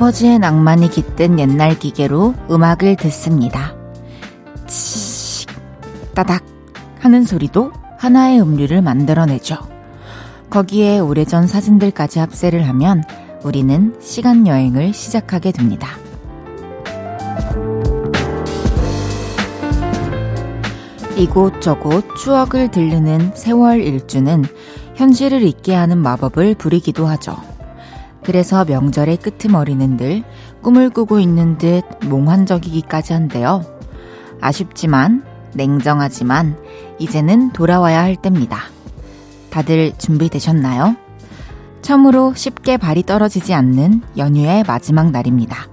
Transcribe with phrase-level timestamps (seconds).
[0.00, 3.74] 아버지의 낭만이 깃든 옛날 기계로 음악을 듣습니다.
[4.66, 5.46] 치,
[6.14, 6.42] 따닥
[7.00, 9.58] 하는 소리도 하나의 음료를 만들어내죠.
[10.48, 13.04] 거기에 오래전 사진들까지 합세를 하면
[13.44, 15.90] 우리는 시간 여행을 시작하게 됩니다.
[21.18, 24.46] 이곳저곳 추억을 들르는 세월 일주는
[24.94, 27.49] 현실을 잊게 하는 마법을 부리기도 하죠.
[28.24, 30.22] 그래서 명절의 끄트머리는 늘
[30.62, 33.62] 꿈을 꾸고 있는 듯 몽환적이기까지 한데요.
[34.40, 35.24] 아쉽지만,
[35.54, 36.56] 냉정하지만,
[36.98, 38.58] 이제는 돌아와야 할 때입니다.
[39.50, 40.96] 다들 준비되셨나요?
[41.82, 45.68] 참으로 쉽게 발이 떨어지지 않는 연휴의 마지막 날입니다.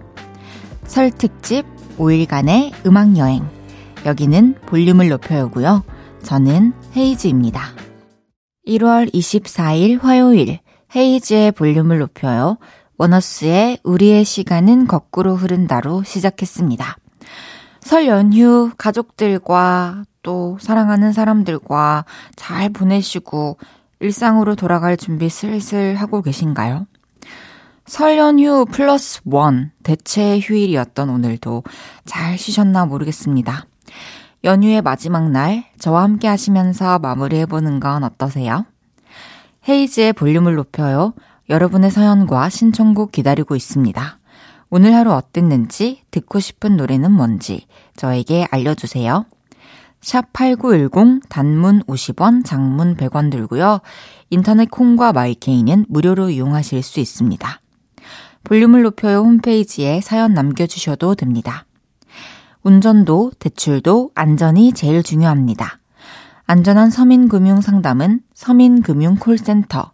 [0.85, 1.65] 설 특집
[1.97, 3.47] 5일간의 음악 여행.
[4.05, 5.83] 여기는 볼륨을 높여요고요.
[6.23, 7.61] 저는 헤이즈입니다.
[8.67, 10.59] 1월 24일 화요일
[10.95, 12.57] 헤이즈의 볼륨을 높여요.
[12.97, 16.97] 원어스의 우리의 시간은 거꾸로 흐른다로 시작했습니다.
[17.81, 23.57] 설 연휴 가족들과 또 사랑하는 사람들과 잘 보내시고
[23.99, 26.87] 일상으로 돌아갈 준비 슬슬 하고 계신가요?
[27.85, 31.63] 설 연휴 플러스 원 대체 휴일이었던 오늘도
[32.05, 33.65] 잘 쉬셨나 모르겠습니다.
[34.43, 38.65] 연휴의 마지막 날 저와 함께 하시면서 마무리해보는 건 어떠세요?
[39.67, 41.13] 헤이즈의 볼륨을 높여요.
[41.49, 44.19] 여러분의 사연과 신청곡 기다리고 있습니다.
[44.69, 47.65] 오늘 하루 어땠는지, 듣고 싶은 노래는 뭔지
[47.95, 49.25] 저에게 알려주세요.
[50.01, 53.81] 샵 8910 단문 50원, 장문 100원 들고요.
[54.29, 57.61] 인터넷 콩과 마이케이는 무료로 이용하실 수 있습니다.
[58.43, 61.65] 볼륨을 높여요 홈페이지에 사연 남겨주셔도 됩니다.
[62.63, 65.79] 운전도 대출도 안전이 제일 중요합니다.
[66.49, 69.91] 안전한 서민금융 상담은 서민금융콜센터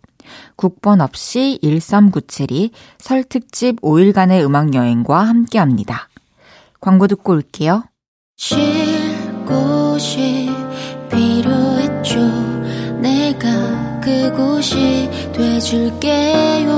[0.56, 2.70] 국번 없이 1397이
[3.00, 6.10] 설 특집 5일간의 음악 여행과 함께 합니다.
[6.80, 7.84] 광고 듣고 올게요.
[8.38, 8.58] 쉴
[9.48, 10.52] 곳이
[11.10, 12.20] 필요했죠.
[13.02, 16.74] 내가 그곳이 돼줄게요.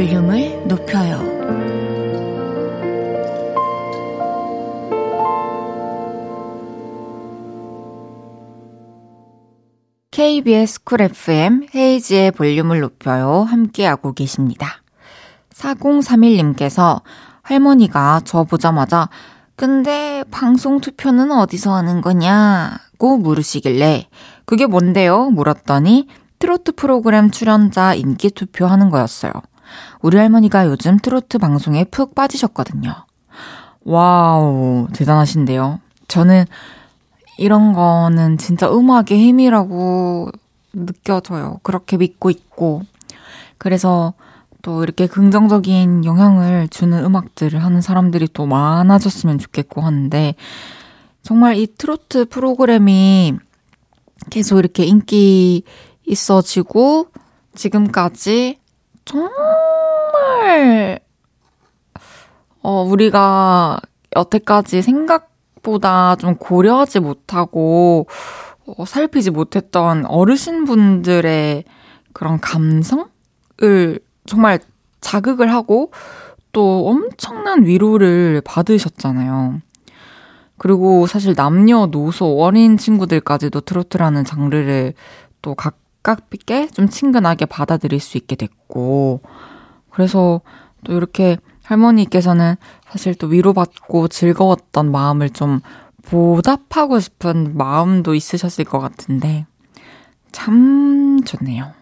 [0.00, 1.18] 볼륨을 높여요.
[10.10, 13.42] KBS 쿨 FM 헤이지의 볼륨을 높여요.
[13.42, 14.82] 함께하고 계십니다.
[15.52, 17.02] 4031님께서
[17.42, 19.10] 할머니가 저 보자마자
[19.54, 24.08] 근데 방송 투표는 어디서 하는 거냐고 물으시길래
[24.46, 25.28] 그게 뭔데요?
[25.28, 29.32] 물었더니 트로트 프로그램 출연자 인기 투표하는 거였어요.
[30.02, 32.94] 우리 할머니가 요즘 트로트 방송에 푹 빠지셨거든요.
[33.84, 35.80] Wow, 대단하신데요.
[36.08, 36.44] 저는
[37.38, 40.30] 이런 거는 진짜 음악의 힘이라고
[40.72, 41.58] 느껴져요.
[41.62, 42.82] 그렇게 믿고 있고.
[43.58, 44.14] 그래서
[44.62, 50.34] 또 이렇게 긍정적인 영향을 주는 음악들을 하는 사람들이 또 많아졌으면 좋겠고 하는데,
[51.22, 53.34] 정말 이 트로트 프로그램이
[54.28, 55.62] 계속 이렇게 인기
[56.06, 57.06] 있어지고,
[57.54, 58.59] 지금까지
[59.10, 61.00] 정말,
[62.62, 63.80] 어, 우리가
[64.14, 68.06] 여태까지 생각보다 좀 고려하지 못하고,
[68.66, 71.64] 어, 살피지 못했던 어르신분들의
[72.12, 73.08] 그런 감성을
[74.26, 74.60] 정말
[75.00, 75.90] 자극을 하고
[76.52, 79.60] 또 엄청난 위로를 받으셨잖아요.
[80.56, 84.94] 그리고 사실 남녀노소 어린 친구들까지도 트로트라는 장르를
[85.42, 89.20] 또 각, 가깝게 좀 친근하게 받아들일 수 있게 됐고,
[89.90, 90.40] 그래서
[90.84, 92.56] 또 이렇게 할머니께서는
[92.90, 95.60] 사실 또 위로받고 즐거웠던 마음을 좀
[96.02, 99.46] 보답하고 싶은 마음도 있으셨을 것 같은데,
[100.32, 101.72] 참 좋네요.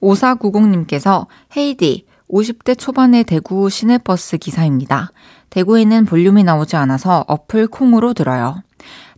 [0.00, 5.10] 5490님께서 헤이디, 50대 초반의 대구 시내버스 기사입니다.
[5.50, 8.62] 대구에는 볼륨이 나오지 않아서 어플 콩으로 들어요.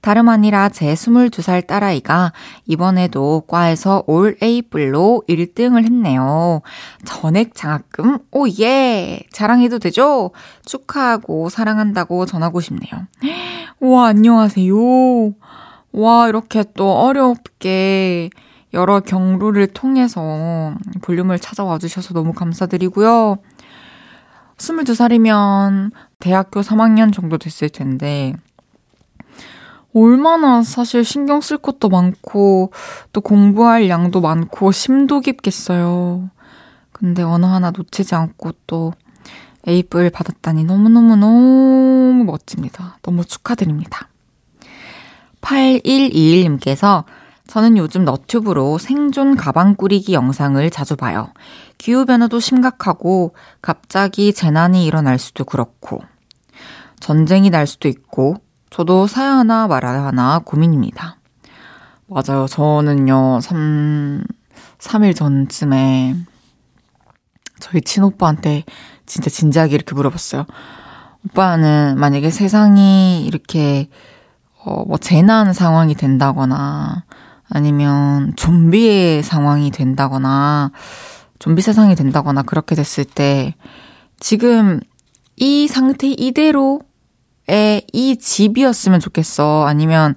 [0.06, 2.32] 다름 아니라 제 22살 딸아이가
[2.64, 6.62] 이번에도 과에서 올 A뿔로 1등을 했네요.
[7.04, 9.24] 전액 장학금, 오, 예!
[9.32, 10.30] 자랑해도 되죠?
[10.64, 13.08] 축하하고 사랑한다고 전하고 싶네요.
[13.80, 14.76] 와, 안녕하세요.
[15.90, 18.30] 와, 이렇게 또 어렵게
[18.74, 23.38] 여러 경로를 통해서 볼륨을 찾아와 주셔서 너무 감사드리고요.
[24.56, 28.36] 22살이면 대학교 3학년 정도 됐을 텐데,
[29.98, 32.70] 얼마나 사실 신경 쓸 것도 많고,
[33.12, 36.28] 또 공부할 양도 많고, 심도 깊겠어요.
[36.92, 38.92] 근데 어느 하나 놓치지 않고 또
[39.68, 42.98] A뿔 받았다니 너무너무너무 멋집니다.
[43.02, 44.08] 너무 축하드립니다.
[45.40, 47.04] 8121님께서
[47.46, 51.32] 저는 요즘 너튜브로 생존 가방 꾸리기 영상을 자주 봐요.
[51.78, 56.00] 기후변화도 심각하고 갑자기 재난이 일어날 수도 그렇고
[56.98, 58.36] 전쟁이 날 수도 있고
[58.70, 61.16] 저도 사야 하나 말아야 하나 고민입니다.
[62.08, 62.46] 맞아요.
[62.46, 64.24] 저는요, 3,
[64.78, 66.14] 3일 전쯤에
[67.60, 68.64] 저희 친오빠한테
[69.06, 70.46] 진짜 진지하게 이렇게 물어봤어요.
[71.26, 73.88] 오빠는 만약에 세상이 이렇게
[74.64, 77.04] 어, 뭐 재난 상황이 된다거나
[77.48, 80.72] 아니면 좀비의 상황이 된다거나
[81.38, 83.54] 좀비 세상이 된다거나 그렇게 됐을 때
[84.18, 84.80] 지금
[85.36, 86.80] 이 상태 이대로의
[87.48, 89.66] 이 집이었으면 좋겠어.
[89.66, 90.14] 아니면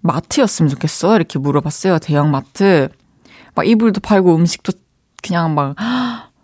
[0.00, 1.16] 마트였으면 좋겠어.
[1.16, 1.98] 이렇게 물어봤어요.
[1.98, 2.88] 대형 마트.
[3.54, 4.72] 막 이불도 팔고 음식도
[5.22, 5.76] 그냥 막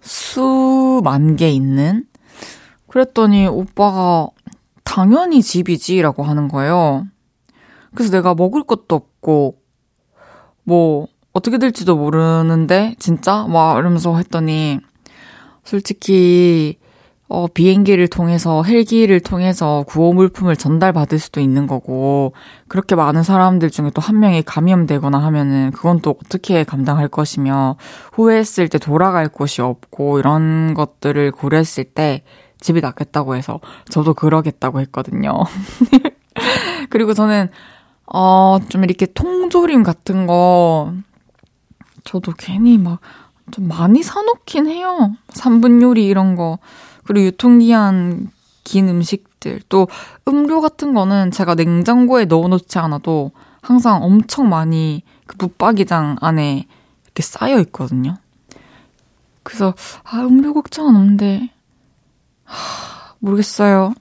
[0.01, 2.05] 수만 개 있는?
[2.87, 4.29] 그랬더니 오빠가
[4.85, 7.07] 당연히 집이지라고 하는 거예요.
[7.95, 9.59] 그래서 내가 먹을 것도 없고,
[10.65, 13.47] 뭐, 어떻게 될지도 모르는데, 진짜?
[13.47, 14.81] 막 이러면서 했더니,
[15.65, 16.79] 솔직히,
[17.31, 22.33] 어, 비행기를 통해서, 헬기를 통해서 구호 물품을 전달받을 수도 있는 거고,
[22.69, 27.77] 그렇게 많은 사람들 중에 또 한 명이 감염되거나 하면은, 그건 또 어떻게 감당할 것이며,
[28.15, 32.23] 후회했을 때 돌아갈 곳이 없고, 이런 것들을 고려했을 때,
[32.61, 33.61] 집이 낫겠다고 해서,
[33.91, 35.33] 저도 그러겠다고 했거든요.
[36.89, 37.51] 그리고 저는,
[38.07, 40.95] 어, 좀 이렇게 통조림 같은 거,
[42.05, 43.01] 저도 괜히 막,
[43.51, 45.13] 좀 많이 사놓긴 해요.
[45.29, 46.59] 3분 요리 이런 거.
[47.09, 48.31] 그리고 유통기한
[48.65, 49.89] 긴 음식들, 또
[50.29, 53.33] 음료 같은 거는 제가 냉장고에 넣어놓지 않아도
[53.63, 56.67] 항상 엄청 많이 그 붙박이장 안에
[57.05, 58.19] 이렇게 쌓여 있거든요.
[59.43, 59.73] 그래서,
[60.05, 61.51] 아, 음료 걱정은 없는데,
[62.45, 63.95] 하, 모르겠어요.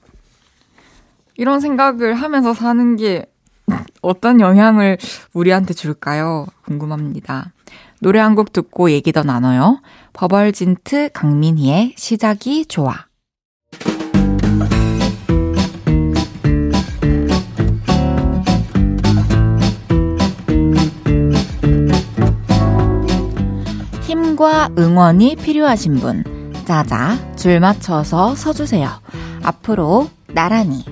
[1.38, 3.24] 이런 생각을 하면서 사는 게
[4.02, 4.98] 어떤 영향을
[5.32, 6.44] 우리한테 줄까요?
[6.66, 7.52] 궁금합니다.
[8.00, 9.80] 노래 한 곡 듣고 얘기 더 나눠요.
[10.12, 13.06] 버벌진트 강민희의 시작이 좋아.
[24.02, 26.24] 힘과 응원이 필요하신 분,
[26.64, 28.88] 짜자, 줄 맞춰서 서주세요.
[29.42, 30.84] 앞으로 나란히.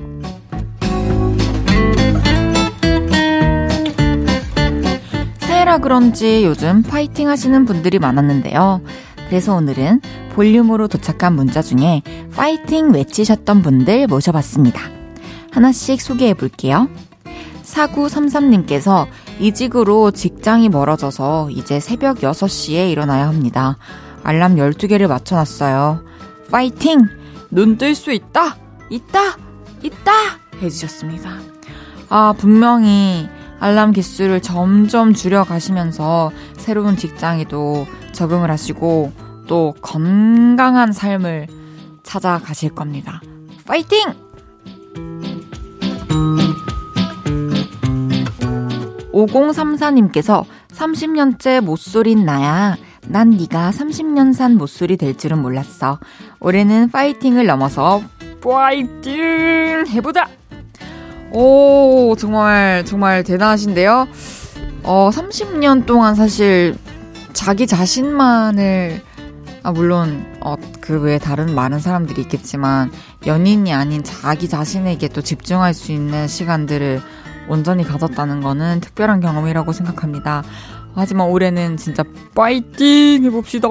[5.66, 8.82] 새해라 그런지 요즘 파이팅 하시는 분들이 많았는데요.
[9.28, 10.00] 그래서 오늘은
[10.36, 12.02] 볼륨으로 도착한 문자 중에
[12.36, 14.80] 파이팅 외치셨던 분들 모셔봤습니다.
[15.50, 16.88] 하나씩 소개해 볼게요.
[17.64, 19.08] 4933님께서
[19.40, 23.76] 이직으로 직장이 멀어져서 이제 새벽 6시에 일어나야 합니다.
[24.22, 26.04] 알람 12개를 맞춰놨어요.
[26.48, 27.08] 파이팅!
[27.50, 28.56] 눈 뜰 수 있다!
[28.88, 29.36] 있다!
[29.82, 30.12] 있다!
[30.62, 31.28] 해주셨습니다.
[32.08, 33.28] 아, 분명히
[33.58, 39.12] 알람 기수를 점점 줄여가시면서 새로운 직장에도 적응을 하시고
[39.47, 41.46] 또 건강한 삶을
[42.03, 43.20] 찾아가실 겁니다.
[43.67, 44.15] 파이팅!
[49.13, 52.77] 5034님께서 30년째 못소린 나야.
[53.08, 55.98] 난 네가 30년 산 못소리 될 줄은 몰랐어.
[56.41, 58.03] 올해는 파이팅을 넘어서
[58.43, 60.29] 파이팅 해보자.
[61.38, 64.08] 오 정말 정말 대단하신데요.
[64.82, 66.74] 어 30년 동안 사실
[67.34, 69.02] 자기 자신만을
[69.62, 72.93] 아 물론 어 그 외에 다른 많은 사람들이 있겠지만
[73.26, 77.02] 연인이 아닌 자기 자신에게 또 집중할 수 있는 시간들을
[77.48, 80.44] 온전히 가졌다는 거는 특별한 경험이라고 생각합니다.
[80.94, 82.05] 하지만 올해는 진짜
[82.36, 83.69] 파이팅 해봅시다.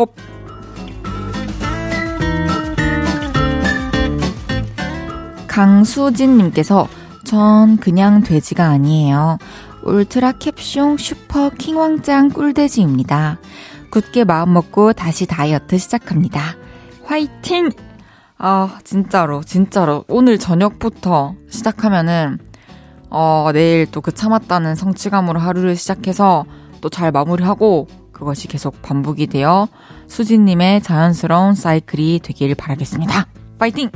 [5.48, 6.90] 강수진님께서
[7.26, 9.38] 전 그냥 돼지가 아니에요.
[9.84, 13.40] 울트라 캡숑 슈퍼 킹왕짱 꿀돼지입니다.
[13.92, 16.56] 굳게 마음 먹고 다시 다이어트 시작합니다.
[17.04, 17.70] 화이팅!
[18.38, 20.04] 아, 진짜로, 진짜로.
[20.08, 22.40] 오늘 저녁부터 시작하면은,
[23.10, 26.46] 어, 내일 또 그 참았다는 성취감으로 하루를 시작해서
[26.82, 29.68] 또 잘 마무리하고 그것이 계속 반복이 되어
[30.08, 33.28] 수진님의 자연스러운 사이클이 되길 바라겠습니다.
[33.58, 33.90] 파이팅!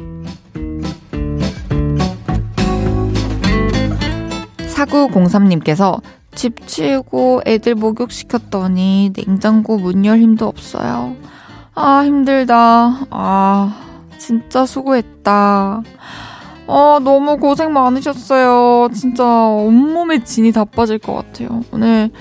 [4.79, 6.01] 사구공삼님께서
[6.35, 11.15] 집 치우고 애들 목욕시켰더니 냉장고 문 열 힘도 없어요.
[11.75, 12.99] 아, 힘들다.
[13.09, 13.75] 아,
[14.17, 15.81] 진짜 수고했다.
[16.67, 18.89] 어, 너무 고생 많으셨어요.
[18.93, 21.61] 진짜 온몸에 진이 다 빠질 것 같아요.
[21.71, 22.11] 오늘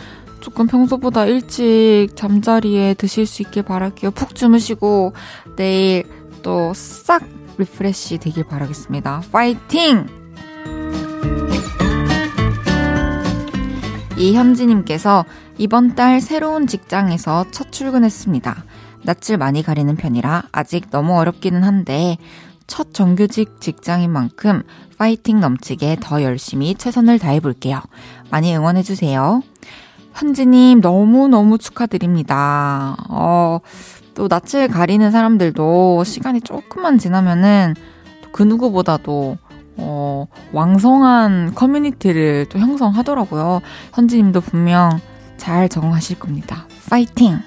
[0.41, 4.11] 조금 평소보다 일찍 잠자리에 드실 수 있길 바랄게요.
[4.12, 5.12] 푹 주무시고
[5.57, 6.05] 내일
[6.43, 7.23] 또 싹
[7.59, 9.23] refresh 되길 바라겠습니다.
[9.31, 10.18] 파이팅!
[14.19, 15.25] 이현지님께서
[15.59, 18.65] 이번 달 새로운 직장에서 첫 출근했습니다.
[19.05, 22.17] 낯을 많이 가리는 편이라 아직 너무 어렵기는 한데
[22.67, 24.63] 첫 정규직 직장인 만큼
[24.99, 27.81] 파이팅 넘치게 더 열심히 최선을 다해볼게요.
[28.31, 29.43] 많이 응원해주세요.
[30.15, 32.97] 현지님 너무너무 축하드립니다.
[33.09, 33.61] 어,
[34.15, 37.75] 또 낯을 가리는 사람들도 시간이 조금만 지나면은
[38.33, 39.39] 그 누구보다도
[39.79, 43.61] 어, 왕성한 커뮤니티를 또 형성하더라고요.
[43.95, 45.01] 현지님도 분명
[45.37, 46.67] 잘 적응하실 겁니다.
[46.91, 47.39] 파이팅!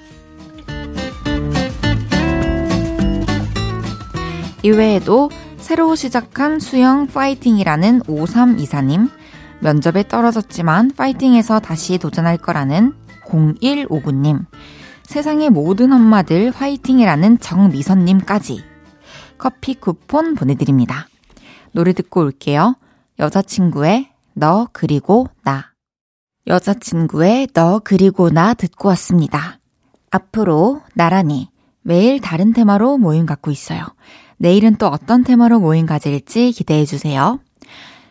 [4.64, 9.10] 이외에도 새로 시작한 수영 파이팅이라는 5324님,
[9.60, 12.94] 면접에 떨어졌지만 파이팅해서 다시 도전할 거라는
[13.26, 14.46] 0159님,
[15.04, 18.64] 세상의 모든 엄마들 화이팅이라는 정미선님까지
[19.38, 21.08] 커피 쿠폰 보내드립니다.
[21.74, 22.76] 노래 듣고 올게요.
[23.20, 25.72] 여자친구의 너 그리고 나.
[26.48, 29.60] 여자친구의 너 그리고 나 듣고 왔습니다.
[30.10, 31.50] 앞으로 나란히
[31.82, 33.82] 매일 다른 테마로 모임 갖고 있어요.
[34.38, 37.40] 내일은 또 어떤 테마로 모임 가질지 기대해 주세요.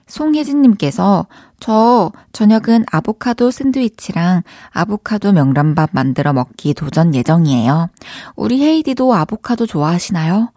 [0.07, 1.26] 송혜진님께서
[1.61, 7.88] 저 저녁은 아보카도 샌드위치랑 아보카도 명란밥 만들어 먹기 도전 예정이에요.
[8.35, 10.52] 우리 헤이디도 아보카도 좋아하시나요?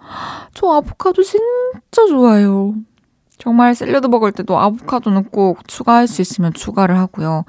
[0.54, 2.76] 저 아보카도 진짜 좋아해요.
[3.44, 7.44] 정말 샐러드 먹을 때도 아보카도는 꼭 추가할 수 있으면 추가를 하고요.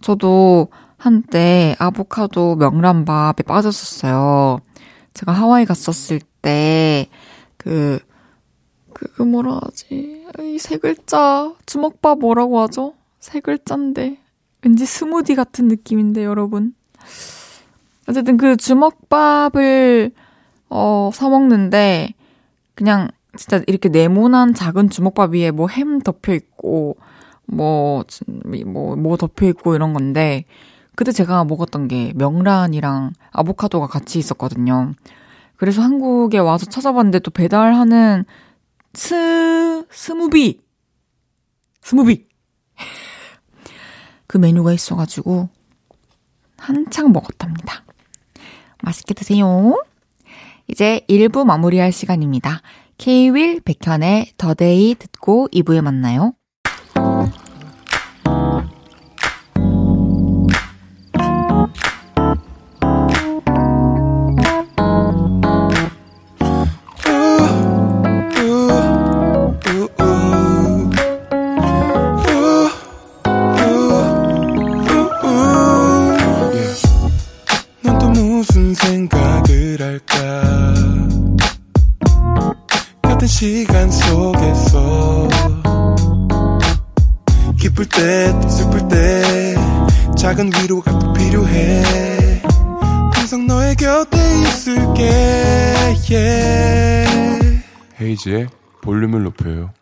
[0.00, 4.60] 저도 한때 아보카도 명란밥에 빠졌었어요.
[5.14, 7.08] 제가 하와이 갔었을 때,
[7.56, 7.98] 그,
[8.94, 10.24] 그, 뭐라 하지?
[10.38, 12.94] 이 세 글자, 주먹밥 뭐라고 하죠?
[13.18, 14.18] 세 글자인데.
[14.62, 16.72] 왠지 스무디 같은 느낌인데, 여러분.
[18.08, 20.12] 어쨌든 그 주먹밥을,
[20.70, 22.14] 어, 사먹는데,
[22.76, 26.96] 그냥 진짜 이렇게 네모난 작은 주먹밥 위에 뭐 햄 덮여 있고
[27.46, 28.04] 뭐,
[28.66, 30.44] 뭐, 뭐 덮여 있고 이런 건데,
[30.94, 34.92] 그때 제가 먹었던 게 명란이랑 아보카도가 같이 있었거든요.
[35.56, 38.24] 그래서 한국에 와서 찾아봤는데 또 배달하는
[38.94, 40.60] 스, 무스비!
[41.80, 42.26] 무스비!
[44.26, 45.48] 그 메뉴가 있어가지고
[46.58, 47.84] 한창 먹었답니다.
[48.82, 49.82] 맛있게 드세요.
[50.68, 52.60] 이제 1부 마무리할 시간입니다.
[53.02, 56.34] 케이윌 백현의 더데이 듣고 2부에 만나요.
[98.00, 98.48] 헤이지의
[98.80, 99.74] 볼륨을 높여요.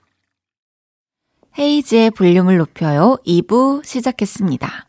[1.56, 3.16] 헤이지의 볼륨을 높여요.
[3.24, 4.88] 2부 시작했습니다.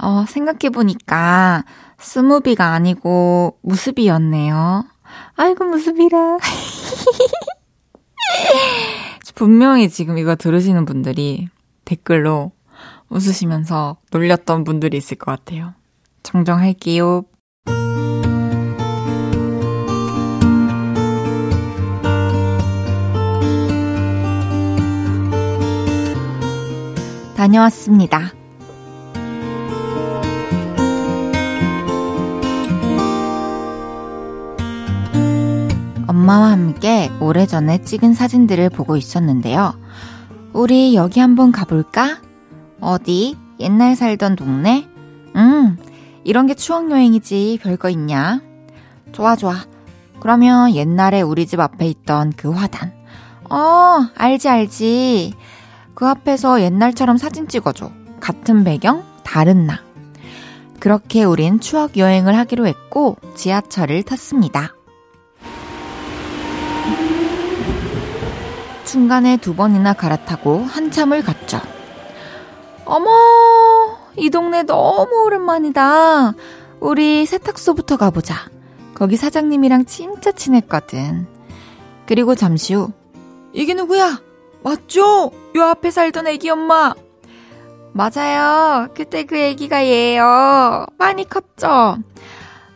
[0.00, 1.64] 어, 생각해보니까
[1.98, 4.86] 스무비가 아니고 무습이었네요.
[5.36, 6.38] 아이고, 무습이라.
[9.36, 11.48] 분명히 지금 이거 들으시는 분들이
[11.84, 12.55] 댓글로
[13.08, 15.74] 웃으시면서 놀렸던 분들이 있을 것 같아요.
[16.22, 17.24] 정정할게요.
[27.36, 28.32] 다녀왔습니다.
[36.08, 39.74] 엄마와 함께 오래전에 찍은 사진들을 보고 있었는데요.
[40.52, 42.20] 우리 여기 한번 가볼까?
[42.80, 43.36] 어디?
[43.58, 44.88] 옛날 살던 동네?
[45.34, 45.78] 음,
[46.24, 47.60] 이런 게 추억여행이지.
[47.62, 48.40] 별거 있냐?
[49.12, 49.54] 좋아, 좋아.
[50.20, 52.92] 그러면 옛날에 우리 집 앞에 있던 그 화단.
[53.48, 55.34] 어, 알지, 알지.
[55.94, 57.90] 그 앞에서 옛날처럼 사진 찍어줘.
[58.20, 59.80] 같은 배경, 다른 나.
[60.80, 64.74] 그렇게 우린 추억 여행을 하기로 했고 지하철을 탔습니다.
[68.84, 71.60] 중간에 두 번이나 갈아타고 한참을 갔죠.
[72.86, 73.10] 어머,
[74.16, 76.34] 이 동네 너무 오랜만이다.
[76.80, 78.48] 우리 세탁소부터 가보자.
[78.94, 81.26] 거기 사장님이랑 진짜 친했거든.
[82.06, 82.92] 그리고 잠시 후,
[83.52, 84.20] 이게 누구야?
[84.62, 85.32] 맞죠?
[85.56, 86.94] 요 앞에 살던 애기 엄마.
[87.92, 88.88] 맞아요.
[88.94, 90.86] 그때 그 애기가 얘예요.
[90.96, 91.96] 많이 컸죠?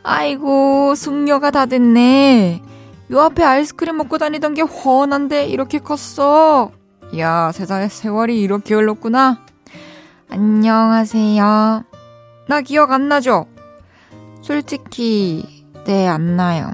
[0.03, 2.63] 아이고, 숙녀가 다 됐네.
[3.13, 6.73] 요 앞에 아이스크림 먹고 다니던 게 훤한데 이렇게 컸어.
[7.19, 9.45] 야, 세상에 세월이 이렇게 흘렀구나.
[10.33, 11.83] 안녕하세요.
[12.47, 13.47] 나 기억 안 나죠?
[14.43, 16.71] 솔직히 네, 안 나요.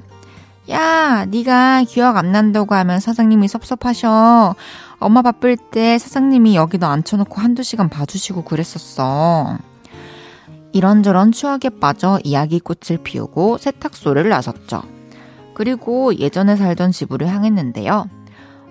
[0.69, 4.55] 야, 네가 기억 안 난다고 하면 사장님이 섭섭하셔.
[4.99, 9.57] 엄마 바쁠 때 사장님이 여기도 앉혀놓고 한두 시간 봐주시고 그랬었어.
[10.71, 14.83] 이런저런 추억에 빠져 이야기꽃을 피우고 세탁소를 나섰죠.
[15.55, 18.07] 그리고 예전에 살던 집으로 향했는데요.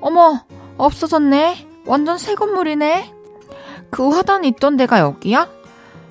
[0.00, 0.44] 어머,
[0.76, 1.66] 없어졌네?
[1.86, 3.15] 완전 새 건물이네?
[3.96, 5.48] 그 화단 있던 데가 여기야?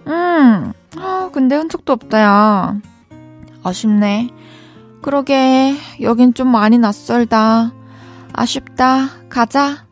[0.07, 2.75] 음, 아, 근데 흔적도 없다, 야.
[3.61, 4.31] 아쉽네.
[5.03, 7.73] 그러게, 여긴 좀 많이 낯설다.
[8.33, 9.09] 아쉽다.
[9.29, 9.85] 가자.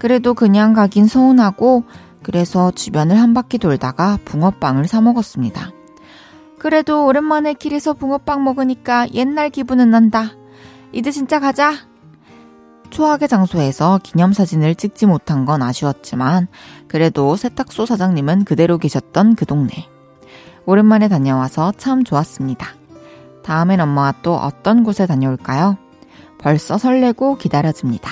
[0.00, 1.84] 그래도 그냥 가긴 서운하고,
[2.24, 5.70] 그래서 주변을 한 바퀴 돌다가 붕어빵을 사 먹었습니다.
[6.58, 10.32] 그래도 오랜만에 길에서 붕어빵 먹으니까 옛날 기분은 난다.
[10.90, 11.74] 이제 진짜 가자.
[12.94, 16.46] 초하의 장소에서 기념사진을 찍지 못한 건 아쉬웠지만,
[16.86, 19.88] 그래도 세탁소 사장님은 그대로 계셨던 그 동네.
[20.64, 22.68] 오랜만에 다녀와서 참 좋았습니다.
[23.42, 25.76] 다음엔 엄마와 또 어떤 곳에 다녀올까요?
[26.38, 28.10] 벌써 설레고 기다려집니다.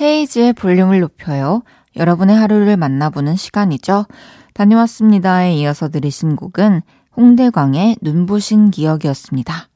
[0.00, 1.62] 헤이즈의 볼륨을 높여요.
[1.94, 4.06] 여러분의 하루를 만나보는 시간이죠.
[4.54, 6.82] 다녀왔습니다에 이어서 들으신 곡은
[7.16, 9.68] 홍대광의 눈부신 기억이었습니다.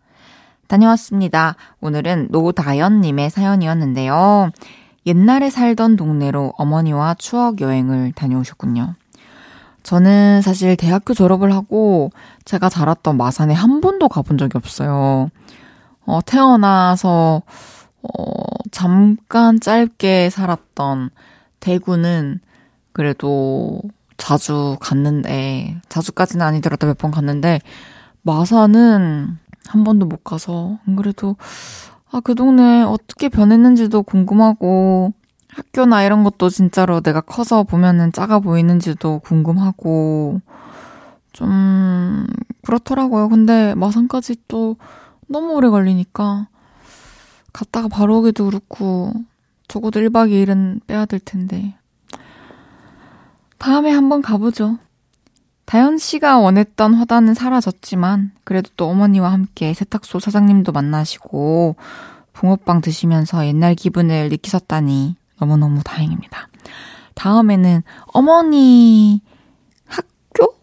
[0.73, 1.57] 다녀왔습니다.
[1.83, 4.51] 오늘은 노다연님의 사연이었는데요.
[5.05, 8.95] 옛날에 살던 동네로 어머니와 추억 여행을 다녀오셨군요.
[9.83, 12.11] 저는 사실 대학교 졸업을 하고
[12.47, 15.29] 제가 자랐던 마산에 한 번도 가본 적이 없어요.
[16.07, 17.43] 어, 태어나서,
[18.03, 18.33] 어,
[18.71, 21.11] 잠깐 짧게 살았던
[21.61, 22.41] 대구는
[22.95, 23.83] 그래도
[24.17, 27.61] 자주 갔는데, 자주까지는 아니더라도 몇 번 갔는데,
[28.23, 29.39] 마산은
[29.73, 31.37] 한 번도 못 가서, 안 그래도,
[32.11, 35.15] 아, 그 동네 어떻게 변했는지도 궁금하고,
[35.49, 40.43] 학교나 이런 것도 진짜로 내가 커서 보면은 작아 보이는지도 궁금하고,
[41.33, 42.27] 좀,
[42.63, 43.31] 그렇더라고요.
[43.31, 44.77] 근데 마산까지 또
[45.27, 46.49] 너무 오래 걸리니까,
[47.55, 49.15] 갔다가 바로 오기도 그렇고,
[49.69, 51.75] 적어도 1박 2일은 빼야 될 텐데.
[53.57, 54.77] 다음에 한번 가보죠.
[55.73, 61.77] 다현 씨가 원했던 화단은 사라졌지만, 그래도 또 어머니와 함께 세탁소 사장님도 만나시고,
[62.35, 66.49] 붕어빵 드시면서 옛날 기분을 느끼셨다니 너무너무 다행입니다.
[67.15, 69.23] 다음에는 어머니
[69.87, 70.57] 학교?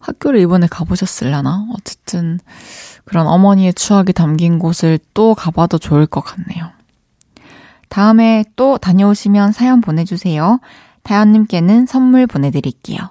[0.00, 1.66] 학교를 이번에 가보셨을라나?
[1.76, 2.40] 어쨌든
[3.04, 6.70] 그런 어머니의 추억이 담긴 곳을 또 가봐도 좋을 것 같네요.
[7.90, 10.60] 다음에 또 다녀오시면 사연 보내주세요.
[11.02, 13.10] 다현님께는 선물 보내드릴게요.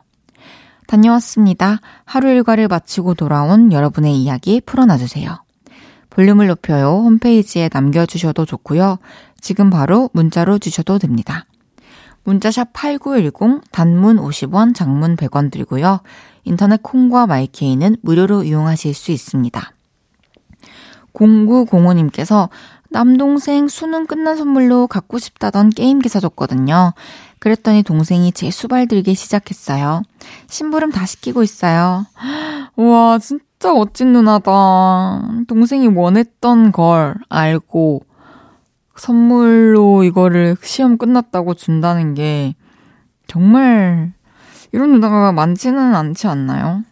[0.87, 1.79] 다녀왔습니다.
[2.05, 5.43] 하루 일과를 마치고 돌아온 여러분의 이야기 풀어놔주세요.
[6.09, 7.01] 볼륨을 높여요.
[7.03, 8.99] 홈페이지에 남겨주셔도 좋고요.
[9.39, 11.45] 지금 바로 문자로 주셔도 됩니다.
[12.23, 16.01] 문자샵 8910 단문 50원, 장문 100원 들고요.
[16.43, 19.71] 인터넷 콩과 마이케이는 무료로 이용하실 수 있습니다.
[21.13, 22.49] 0905님께서
[22.89, 26.93] 남동생 수능 끝난 선물로 갖고 싶다던 게임기 사줬거든요.
[27.39, 30.03] 그랬더니 동생이 제 수발 들기 시작했어요.
[30.47, 32.05] 심부름 다 시키고 있어요.
[32.75, 35.21] 우와, 진짜 멋진 누나다.
[35.47, 38.01] 동생이 원했던 걸 알고
[38.95, 42.55] 선물로 이거를 시험 끝났다고 준다는 게
[43.27, 44.13] 정말
[44.71, 46.83] 이런 누나가 많지는 않지 않나요?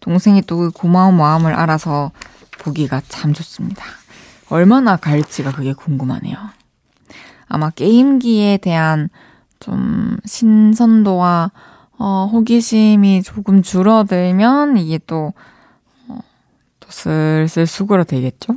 [0.00, 2.12] 동생이 또그 고마운 마음을 알아서
[2.58, 3.84] 보기가 참 좋습니다.
[4.50, 6.36] 얼마나 갈지가 그게 궁금하네요.
[7.54, 9.08] 아마 게임기에 대한
[9.60, 11.52] 좀 신선도와
[11.98, 15.32] 어, 호기심이 조금 줄어들면 이게 또,
[16.08, 16.18] 어,
[16.80, 18.56] 또 슬슬 수그러들겠죠?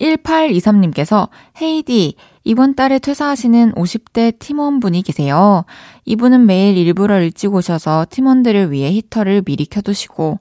[0.00, 1.28] 1823님께서
[1.60, 5.64] 헤이디, 이번 달에 퇴사하시는 50대 팀원분이 계세요.
[6.04, 10.38] 이분은 매일 일부러 일찍 오셔서 팀원들을 위해 히터를 미리 켜두시고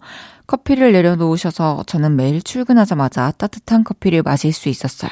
[0.48, 5.12] 커피를 내려놓으셔서 저는 매일 출근하자마자 따뜻한 커피를 마실 수 있었어요.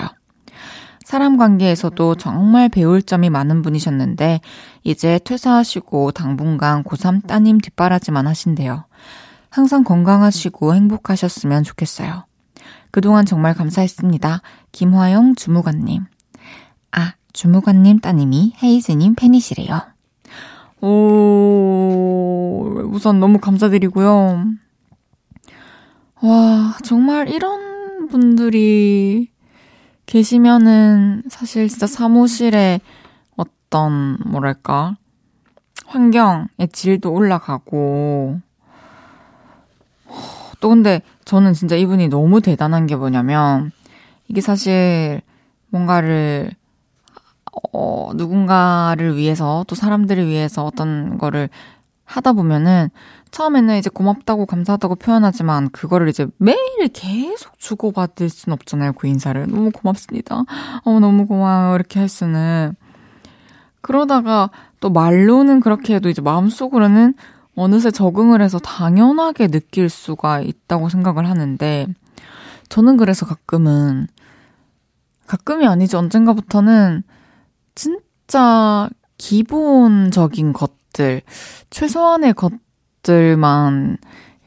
[1.05, 4.41] 사람 관계에서도 정말 배울 점이 많은 분이셨는데
[4.83, 8.85] 이제 퇴사하시고 당분간 고3 따님 뒷바라지만 하신대요.
[9.51, 12.25] 항상 건강하시고 행복하셨으면 좋겠어요.
[12.89, 14.41] 그동안 정말 감사했습니다.
[14.71, 16.05] 김화영 주무관님.
[16.91, 19.81] 아, 주무관님 따님이 헤이즈님 팬이시래요.
[20.81, 24.43] 오, 우선 너무 감사드리고요.
[26.23, 29.34] 와, 정말 이런 분들이
[30.05, 32.79] 계시면은 사실 진짜 사무실에
[33.35, 34.97] 어떤, 뭐랄까,
[35.85, 38.39] 환경의 질도 올라가고,
[40.59, 43.71] 또 근데 저는 진짜 이분이 너무 대단한 게 뭐냐면
[44.27, 45.21] 이게 사실
[45.69, 46.51] 뭔가를
[47.73, 51.49] 어, 누군가를 위해서 또 사람들을 위해서 어떤 거를
[52.05, 52.89] 하다 보면은
[53.31, 58.93] 처음에는 이제 고맙다고 감사하다고 표현하지만 그거를 이제 매일 계속 주고받을 순 없잖아요.
[58.93, 59.47] 그 인사를.
[59.47, 60.43] 너무 고맙습니다.
[60.83, 61.75] 어, 너무 고마워요.
[61.75, 62.75] 이렇게 할 수는.
[63.81, 67.15] 그러다가 또 말로는 그렇게 해도 이제 마음속으로는
[67.55, 71.87] 어느새 적응을 해서 당연하게 느낄 수가 있다고 생각을 하는데
[72.69, 74.07] 저는 그래서 가끔은
[75.27, 77.03] 가끔이 아니지 언젠가부터는
[77.73, 81.21] 진짜 기본적인 것 들,
[81.71, 82.33] 최소한의
[83.03, 83.97] 것들만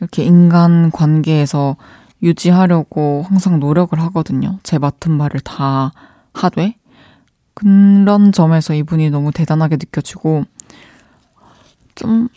[0.00, 1.76] 이렇게 인간 관계에서
[2.22, 4.58] 유지하려고 항상 노력을 하거든요.
[4.62, 5.92] 제 맡은 말을 다
[6.32, 6.76] 하되.
[7.52, 10.44] 그런 점에서 이분이 너무 대단하게 느껴지고,
[11.94, 12.28] 좀,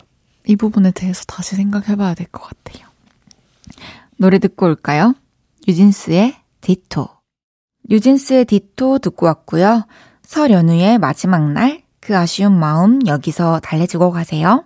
[0.46, 2.88] 이 부분에 대해서 다시 생각해 봐야 될 것 같아요.
[4.18, 5.14] 노래 듣고 올까요?
[5.68, 7.08] 유진스의 디토.
[7.90, 9.86] 유진스의 디토 듣고 왔고요.
[10.24, 14.66] 설 연휴의 마지막 날, 그 아쉬운 마음 여기서 달래주고 가세요.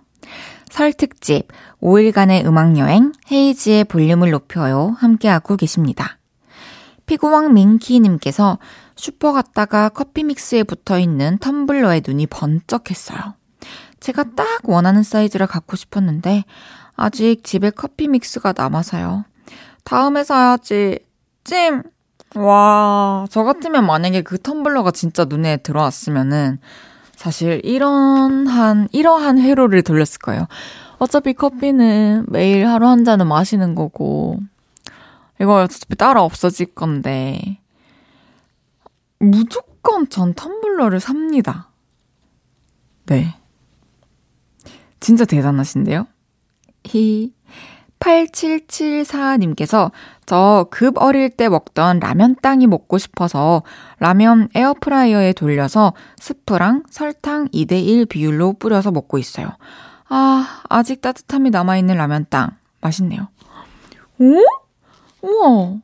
[0.70, 1.48] 설 특집
[1.82, 6.18] 5일간의 음악 여행 헤이지의 볼륨을 높여요 함께하고 계십니다.
[7.04, 8.58] 피구왕 민키님께서
[8.96, 13.34] 슈퍼 갔다가 커피 믹스에 붙어 있는 텀블러에 눈이 번쩍했어요.
[14.00, 16.44] 제가 딱 원하는 사이즈를 갖고 싶었는데
[16.96, 19.24] 아직 집에 커피 믹스가 남아서요.
[19.84, 20.98] 다음에 사야지.
[21.44, 21.82] 찜!
[22.34, 26.58] 와, 저 같으면 만약에 그 텀블러가 진짜 눈에 들어왔으면은
[27.26, 30.46] 사실 이런 한, 이러한 회로를 돌렸을 거예요.
[30.98, 34.38] 어차피 커피는 매일 하루 한 잔은 마시는 거고,
[35.40, 37.58] 이거 어차피 따라 없어질 건데,
[39.18, 41.70] 무조건 전 텀블러를 삽니다.
[43.06, 43.34] 네.
[45.00, 46.06] 진짜 대단하신데요?
[46.84, 47.34] 히.
[48.06, 49.90] 8774님께서
[50.26, 53.62] 저 급 어릴 때 먹던 라면 땅이 먹고 싶어서
[53.98, 59.50] 라면 에어프라이어에 돌려서 스프랑 설탕 2대1 비율로 뿌려서 먹고 있어요.
[60.08, 62.50] 아, 아직 따뜻함이 남아있는 라면 땅.
[62.80, 63.28] 맛있네요.
[64.18, 64.36] 오?
[65.22, 65.74] 우와.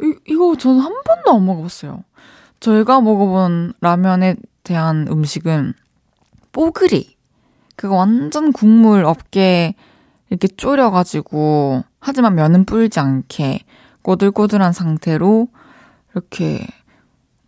[0.00, 2.04] 이, 이거 저는 한 번도 안 먹어봤어요.
[2.60, 5.74] 저희가 먹어본 라면에 대한 음식은
[6.52, 7.16] 뽀글이.
[7.76, 9.74] 그거 완전 국물 없게
[10.30, 13.60] 이렇게 졸여가지고, 하지만 면은 불지 않게
[14.02, 15.48] 꼬들꼬들한 상태로
[16.12, 16.66] 이렇게,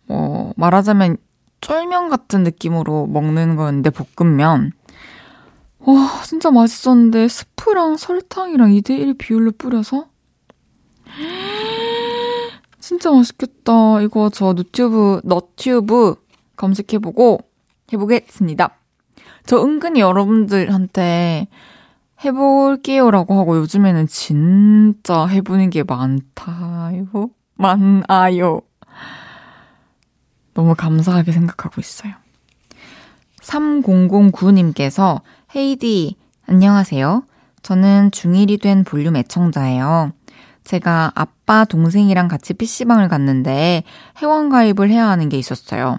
[0.05, 1.17] 뭐, 말하자면
[1.61, 4.71] 쫄면 같은 느낌으로 먹는 거였는데, 볶음면.
[5.79, 10.07] 와, 진짜 맛있었는데, 스프랑 설탕이랑 2대1 비율로 뿌려서?
[12.79, 14.01] 진짜 맛있겠다.
[14.01, 16.15] 이거 저 누튜브, 너튜브
[16.55, 17.39] 검색해보고
[17.91, 18.77] 해보겠습니다.
[19.45, 21.47] 저 은근히 여러분들한테
[22.23, 27.29] 해볼게요 라고 하고 요즘에는 진짜 해보는 게 많다요.
[27.55, 28.61] 많아요.
[30.53, 32.13] 너무 감사하게 생각하고 있어요.
[33.41, 35.21] 3009님께서
[35.55, 36.15] 헤이디,
[36.47, 37.23] 안녕하세요.
[37.61, 40.11] 저는 중1이 된 볼륨 애청자예요.
[40.63, 43.83] 제가 아빠 동생이랑 같이 PC방을 갔는데
[44.21, 45.97] 회원가입을 해야 하는 게 있었어요.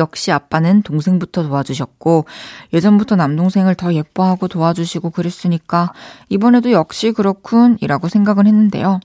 [0.00, 2.24] 역시 아빠는 동생부터 도와주셨고
[2.72, 5.92] 예전부터 남동생을 더 예뻐하고 도와주시고 그랬으니까
[6.28, 8.98] 이번에도 역시 그렇군 이라고 생각을 했는데요.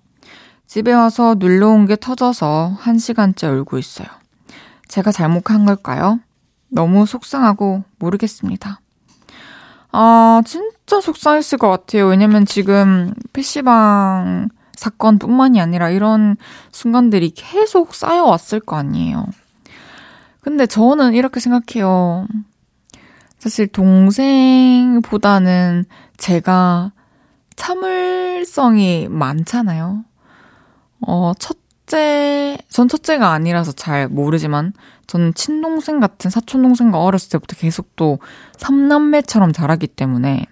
[0.65, 4.07] 집에 와서 눌러온 게 터져서 한 시간째 울고 있어요.
[4.87, 6.19] 제가 잘못한 걸까요?
[6.69, 8.79] 너무 속상하고 모르겠습니다.
[9.91, 12.07] 아, 진짜 속상했을 것 같아요.
[12.07, 16.35] 왜냐면 지금 PC방 사건뿐만이 아니라 이런
[16.71, 19.25] 순간들이 계속 쌓여왔을 거 아니에요.
[20.45, 22.27] 근데 저는 이렇게 생각해요.
[23.39, 25.05] 사실 동생보다는
[26.17, 26.91] 제가
[27.55, 30.05] 참을성이 많잖아요.
[31.01, 34.73] 어, 첫째, 전 첫째가 아니라서 잘 모르지만,
[35.07, 38.19] 저는 친동생 같은 사촌동생과 어렸을 때부터 계속 또
[38.57, 40.45] 삼남매처럼 자라기 때문에,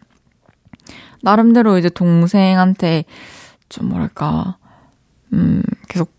[1.21, 3.05] 나름대로 이제 동생한테
[3.69, 4.57] 좀 뭐랄까,
[5.33, 6.11] 음, 계속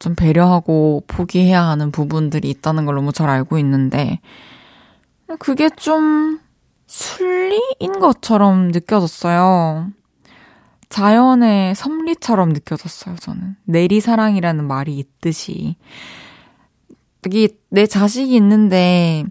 [0.00, 4.18] 좀 배려하고 포기해야 하는 부분들이 있다는 걸 너무 잘 알고 있는데,
[5.38, 6.40] 그게 좀
[6.86, 9.90] 순리인 것처럼 느껴졌어요.
[10.88, 13.54] 자연의 섭리처럼 느껴졌어요, 저는.
[13.64, 15.76] 내리사랑이라는 말이 있듯이.
[17.24, 19.24] 이게 내 자식이 있는데,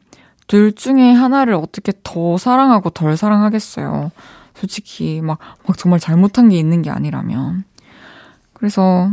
[0.48, 4.12] 둘 중에 하나를 어떻게 더 사랑하고 덜 사랑하겠어요.
[4.54, 7.66] 솔직히, 막, 막 정말 잘못한 게 있는 게 아니라면.
[8.54, 9.12] 그래서,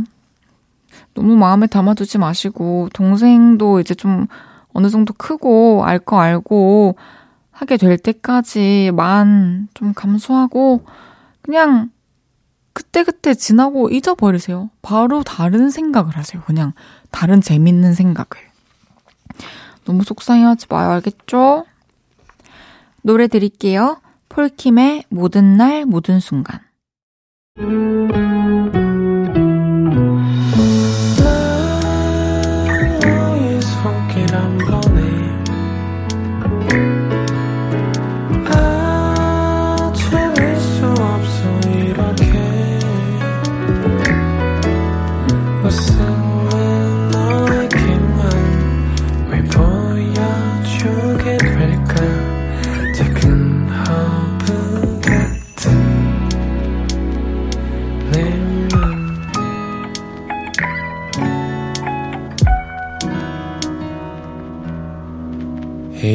[1.17, 4.27] 너무 마음에 담아두지 마시고, 동생도 이제 좀
[4.71, 6.95] 어느 정도 크고, 알 거 알고,
[7.51, 10.85] 하게 될 때까지만 좀 감수하고,
[11.41, 11.89] 그냥
[12.73, 14.69] 그때 그때 지나고 잊어버리세요.
[14.83, 16.43] 바로 다른 생각을 하세요.
[16.45, 16.73] 그냥
[17.09, 18.27] 다른 재밌는 생각을.
[19.85, 20.91] 너무 속상해하지 마요.
[20.91, 21.65] 알겠죠?
[23.01, 23.99] 노래 드릴게요.
[24.29, 26.59] 폴킴의 모든 날 모든 순간.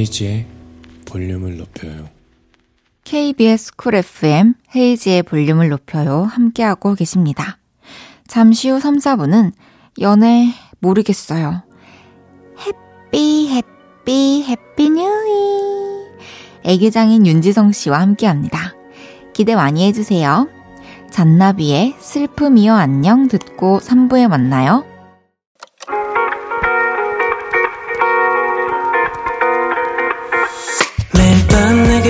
[0.03, 0.47] 헤이즈의
[1.07, 2.09] 볼륨을 높여요.
[3.05, 6.25] KBS 쿨 FM 헤이즈의 볼륨을 높여요.
[6.25, 7.59] 함께하고 계십니다.
[8.27, 9.53] 잠시 후 3, 4분은
[10.01, 11.63] 연애 모르겠어요.
[12.59, 16.07] happy happy happy new
[16.65, 18.75] year 얘기 장인 윤지성 씨와 함께합니다.
[19.33, 20.49] 기대 많이 해주세요.
[21.11, 24.85] 잔나비의 슬픔이여 안녕 듣고 3부에 만나요.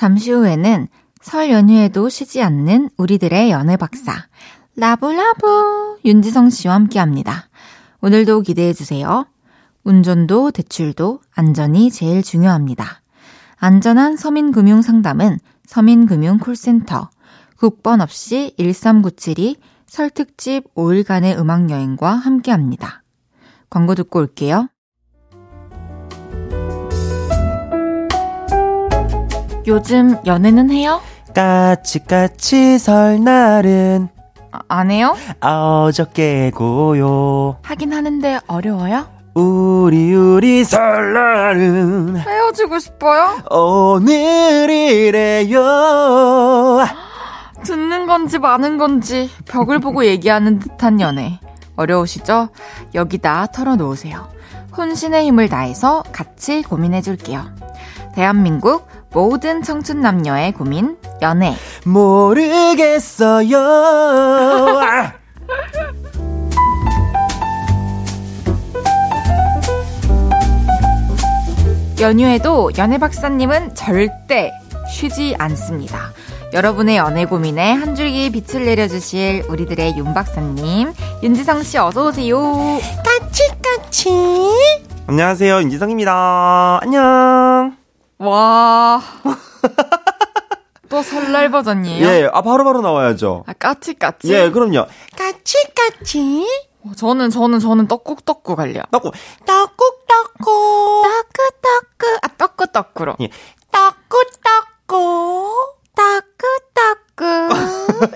[0.00, 0.88] 잠시 후에는
[1.20, 4.28] 설 연휴에도 쉬지 않는 우리들의 연애 박사
[4.74, 7.50] love love 윤지성 씨와 함께합니다.
[8.00, 9.26] 오늘도 기대해 주세요.
[9.84, 13.02] 운전도 대출도 안전이 제일 중요합니다.
[13.56, 17.10] 안전한 서민금융 상담은 서민금융 콜센터
[17.58, 23.02] 국번 없이 1397이 설특집 5일간의 음악 여행과 함께합니다.
[23.68, 24.70] 광고 듣고 올게요.
[29.70, 31.00] 요즘 연애는 해요?
[31.32, 34.08] 까치까치 설날은
[34.50, 35.16] 아, 안 해요?
[35.40, 37.06] 어저께고요
[37.62, 39.06] 하긴 하는데 어려워요?
[39.34, 43.38] 우리 우리 설날은 헤어지고 싶어요?
[43.48, 45.60] 오늘이래요
[47.62, 51.38] 듣는 건지 마는 건지 벽을 보고 얘기하는 듯한 연애.
[51.76, 52.48] 어려우시죠?
[52.96, 54.26] 여기다 털어놓으세요.
[54.76, 57.44] 혼신의 힘을 다해서 같이 고민해 줄게요.
[58.16, 61.56] 대한민국 모든 청춘 남녀의 고민, 연애.
[61.84, 63.48] 모르겠어요.
[72.00, 74.52] 연휴에도 연애 박사님은 절대
[74.90, 76.12] 쉬지 않습니다.
[76.52, 80.92] 여러분의 연애 고민에 한 줄기 빛을 내려주실 우리들의 윤 박사님,
[81.22, 82.40] 윤지성 씨 어서 오세요.
[83.04, 84.10] 까치까치
[85.06, 85.60] 안녕하세요.
[85.62, 86.80] 윤지성입니다.
[86.82, 87.79] 안녕
[88.20, 89.00] 와.
[90.90, 92.06] 또 설날 버전이에요?
[92.06, 94.32] 예, 아 바로 바로 나와야죠 아, 까치까치?
[94.32, 96.46] 예 그럼요 까치까치
[96.82, 98.82] 어, 저는, 저는, 저는 떡국떡국 할려.
[98.90, 99.12] 떡국
[99.44, 102.18] 떡국 떡국 따끄따끄.
[102.22, 103.16] 아, 떡국떡국으로.
[103.20, 103.28] 예.
[103.70, 105.76] 떡국떡국.
[105.94, 107.48] 따끄따끄.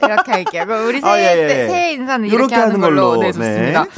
[0.06, 0.64] 이렇게 할게요.
[0.88, 1.68] 우리 새해, 아, 예, 예, 때, 예.
[1.68, 3.08] 새해 인사는 요렇게 이렇게 하는 하는 걸로.
[3.10, 3.20] 걸로.
[3.20, 3.84] 네, 좋습니다.
[3.84, 3.90] 네.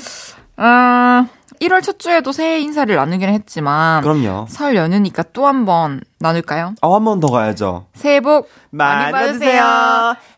[0.62, 1.26] 어,
[1.60, 4.02] 1월 첫 주에도 새해 인사를 나누긴 했지만.
[4.02, 6.74] 그럼요 설 연휴니까 또 한 번 나눌까요?
[6.82, 9.62] 어, 한 번 더 가야죠 새해 복 많이 많이 받으세요.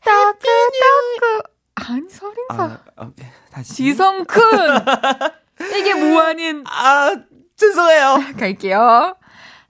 [0.04, 1.42] 따끄따끄.
[1.76, 2.78] 아니, 설 인사.
[2.96, 3.26] 아, 오케이.
[3.52, 4.40] 다시 지성큰!
[5.78, 6.64] 이게 뭐 아닌.
[6.66, 7.14] 아
[7.56, 9.14] 죄송해요 갈게요.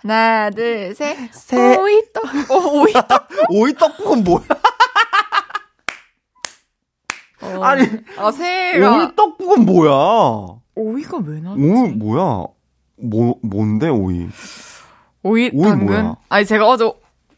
[0.02, 1.16] 하나, 둘, 셋.
[1.32, 2.24] 새- 오이떡.
[2.50, 3.28] 오, 오이떡.
[3.50, 4.44] 오이 떡국은 뭐야
[7.40, 7.62] 어.
[7.62, 8.90] 아니 아, 새해가.
[8.98, 9.90] 오이 떡국은 뭐야
[10.78, 11.62] 오이가 왜 나왔지?
[11.62, 12.44] 오이 뭐야
[13.00, 14.28] 뭐 뭔데 오이
[15.22, 15.86] 오이, 오이 당근?
[15.86, 16.16] 뭐야?
[16.28, 16.90] 아니, 제가 어제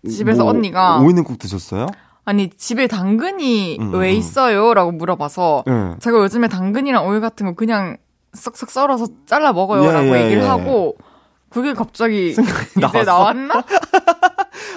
[0.08, 1.00] 집에서 뭐, 언니가.
[1.00, 1.86] 오이냉국 드셨어요?
[2.24, 4.16] 아니, 집에 당근이 음, 왜 음.
[4.16, 4.74] 있어요?
[4.74, 5.64] 라고 물어봐서.
[5.66, 5.96] 예.
[5.98, 7.96] 제가 요즘에 당근이랑 오이 같은 거 그냥
[8.32, 9.84] 쓱쓱 썰어서 잘라 먹어요.
[9.84, 10.46] 예, 라고 예, 얘기를 예.
[10.46, 10.96] 하고.
[11.48, 12.42] 그게 갑자기 이제?
[13.04, 13.64] 나왔나?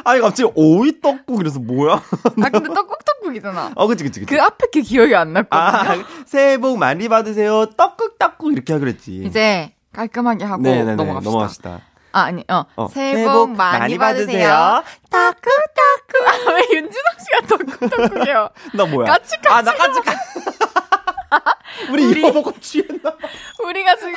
[0.03, 1.93] 아니 갑자기 오이 떡국 이래서 뭐야?
[1.95, 3.71] 아, 근데 떡국 떡국이잖아.
[3.75, 4.35] 어 그치 그치 그치.
[4.35, 5.59] 그 앞에 게 기억이 안 났거든요.
[5.61, 7.65] 아 새해 복 많이 받으세요.
[7.77, 9.23] 떡국 떡국 이렇게 하기로 했지.
[9.25, 11.29] 이제 깔끔하게 하고 네네네 넘어갑시다.
[11.31, 11.81] 넘어갑시다.
[12.15, 12.63] 아, 아니, 어.
[12.75, 14.83] 어, 새해 복 많이, 받으세요.
[15.09, 16.27] 따끄따끄.
[16.27, 18.49] 아, 왜 윤지성 씨가 떡국떡국이에요?
[18.75, 19.07] 나 뭐야?
[19.13, 19.49] 까치까치.
[19.49, 20.11] 아, 나 까치까.
[21.91, 23.15] 우리, 우리 이거 먹고 취했나?
[23.65, 24.13] 우리가 지금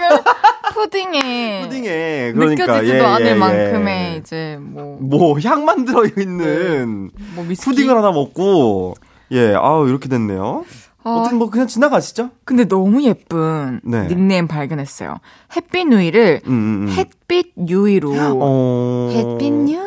[0.74, 4.16] 푸딩에 푸딩에 그러니까 느껴지지도 예, 않을 예, 만큼의 예.
[4.16, 7.22] 이제 뭐 뭐 향만 들어 있는 네.
[7.34, 8.94] 뭐 푸딩을 하나 먹고
[9.32, 10.64] 예, 아우 이렇게 됐네요.
[11.04, 12.30] 어, 어쨌든 뭐 그냥 지나가시죠.
[12.44, 14.08] 근데 너무 예쁜 네.
[14.08, 15.18] 닉네임 발견했어요.
[15.54, 16.92] 햇빛 누이를 음, 음, 음.
[16.92, 19.10] 햇빛 유이로 어...
[19.12, 19.85] 햇빛 유이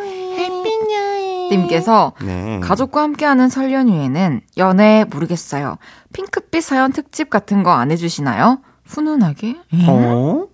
[1.49, 2.59] 님께서 네.
[2.61, 5.77] 가족과 함께하는 설 연휴에는 연애 모르겠어요.
[6.13, 8.61] 핑크빛 사연 특집 같은 거 안 해주시나요?
[8.85, 9.57] 훈훈하게?
[9.87, 10.45] 어?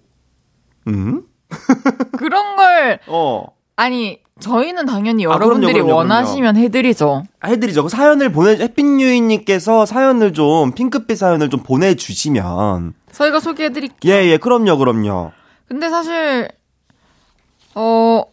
[0.88, 1.24] 음?
[2.18, 3.46] 그런 걸 어.
[3.76, 6.66] 아니 저희는 당연히 아, 여러분들이 그럼요, 그럼요, 원하시면 그럼요.
[6.66, 7.24] 해드리죠.
[7.40, 7.84] 아, 해드리죠.
[7.84, 12.94] 그 사연을 보내, 햇빛유인님께서 사연을 좀, 핑크빛 사연을 좀 보내주시면.
[13.14, 14.14] 저희가 소개해드릴게요.
[14.14, 15.32] 예, 예, 그럼요, 그럼요.
[15.70, 16.50] 근데 사실,
[17.76, 18.24] 어.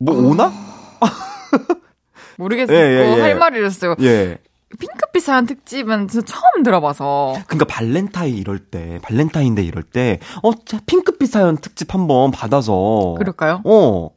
[0.00, 0.18] 뭐, 어...
[0.18, 0.52] 오나?
[2.38, 2.76] 모르겠어요.
[2.76, 3.20] 예, 예, 예.
[3.20, 3.94] 할 말을 했어요.
[4.00, 4.38] 예.
[4.78, 7.34] 핑크빛 사연 특집은 진짜 처음 들어봐서.
[7.46, 10.50] 그러니까 발렌타인 이럴 때, 발렌타인데 이럴 때, 어,
[10.86, 13.14] 핑크빛 사연 특집 한번 받아서.
[13.18, 13.62] 그럴까요?
[13.64, 14.10] 어.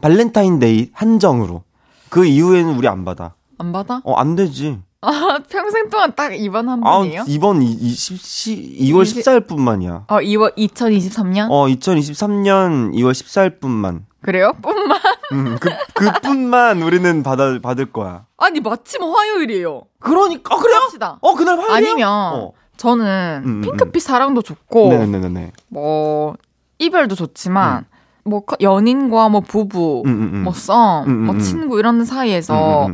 [0.00, 1.64] 발렌타인데이 한정으로.
[2.10, 3.34] 그 이후에는 우리 안 받아.
[3.58, 4.00] 안 받아?
[4.04, 4.78] 어, 안 되지.
[5.04, 7.22] 아, 평생 동안 딱 이번 한 번이에요?
[7.22, 10.04] 아, 이번 20, 2월 14일 뿐만이야.
[10.06, 11.48] 어, 2월, 2023년?
[11.50, 14.06] 어, 2023년 2월 14일 뿐만.
[14.20, 14.52] 그래요?
[14.62, 15.00] 뿐만?
[15.32, 18.26] 음, 그, 그 뿐만 우리는 받아, 받을 거야.
[18.36, 19.82] 아니, 마침 화요일이에요.
[19.98, 20.76] 그러니까, 어, 그래요?
[20.78, 21.18] 합시다.
[21.20, 22.52] 어, 그날 화요일 아니면, 어.
[22.76, 23.60] 저는 음, 음, 음.
[23.62, 25.50] 핑크빛 사랑도 좋고, 네네네.
[25.66, 26.36] 뭐,
[26.78, 27.91] 이별도 좋지만, 음.
[28.24, 30.42] 뭐 연인과 뭐 부부, 음, 음, 음.
[30.44, 32.88] 뭐 썸, 음, 뭐 친구 이런 사이에서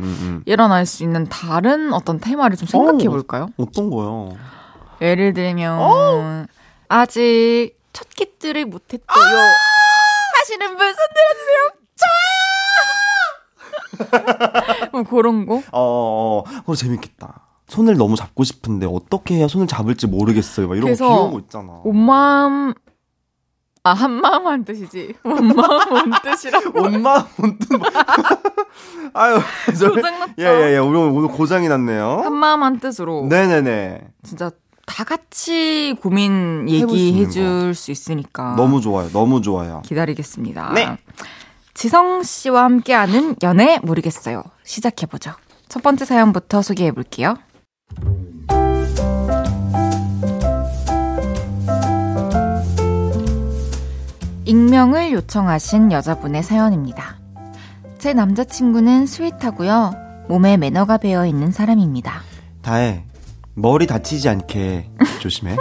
[0.45, 3.49] 일어날 수 있는 다른 어떤 테마를 좀 생각해 볼까요?
[3.57, 4.35] 어, 어떤 거요?
[5.01, 6.45] 예를 들면 어?
[6.87, 9.05] 아직 첫 끼들을 못했대요.
[9.07, 9.53] 아!
[10.39, 11.69] 하시는 분 손들어주세요.
[11.95, 12.05] 자!
[14.91, 15.55] 뭐 그런 거?
[15.55, 17.41] 어, 어, 어, 그거 재밌겠다.
[17.67, 20.67] 손을 너무 잡고 싶은데 어떻게 해야 손을 잡을지 모르겠어요.
[20.67, 21.81] 막 이런 거 귀여운 거 있잖아.
[21.83, 22.73] 온 마음
[23.83, 25.15] 아, 한 마음 한 뜻이지.
[25.23, 26.81] 온 마음 온 뜻이라고.
[26.81, 27.67] 온 마음 온 뜻.
[29.13, 30.33] 아유, 고장났다.
[30.39, 30.77] 예, 예, 예.
[30.77, 32.21] 오늘, 오늘 고장이 났네요.
[32.23, 33.25] 한 마음 한 뜻으로.
[33.29, 34.01] 네네네.
[34.23, 34.51] 진짜
[34.85, 38.55] 다 같이 고민 얘기해 줄 수 있으니까.
[38.55, 39.09] 너무 좋아요.
[39.11, 39.81] 너무 좋아요.
[39.85, 40.71] 기다리겠습니다.
[40.73, 40.97] 네.
[41.73, 44.43] 지성 씨와 함께하는 연애 모르겠어요.
[44.63, 45.31] 시작해보죠.
[45.69, 47.35] 첫 번째 사연부터 소개해 볼게요.
[54.49, 57.19] 익명을 요청하신 여자분의 사연입니다.
[57.99, 59.93] 제 남자친구는 스윗하고요.
[60.27, 62.23] 몸에 매너가 배어 있는 사람입니다.
[62.63, 63.03] 다해.
[63.53, 65.55] 머리 다치지 않게 조심해.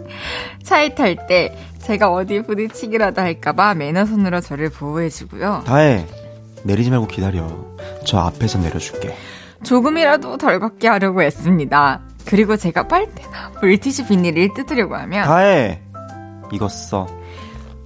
[0.62, 5.62] 차에 탈 때 제가 어디 부딪히기라도 할까봐 매너손으로 저를 보호해주고요.
[5.64, 6.04] 다해.
[6.64, 7.48] 내리지 말고 기다려.
[8.04, 9.16] 저 앞에서 내려줄게.
[9.64, 12.02] 조금이라도 덜 받게 하려고 했습니다.
[12.26, 15.80] 그리고 제가 빨대나 물티슈 비닐을 뜯으려고 하면 다해.
[16.52, 17.06] 이거 써.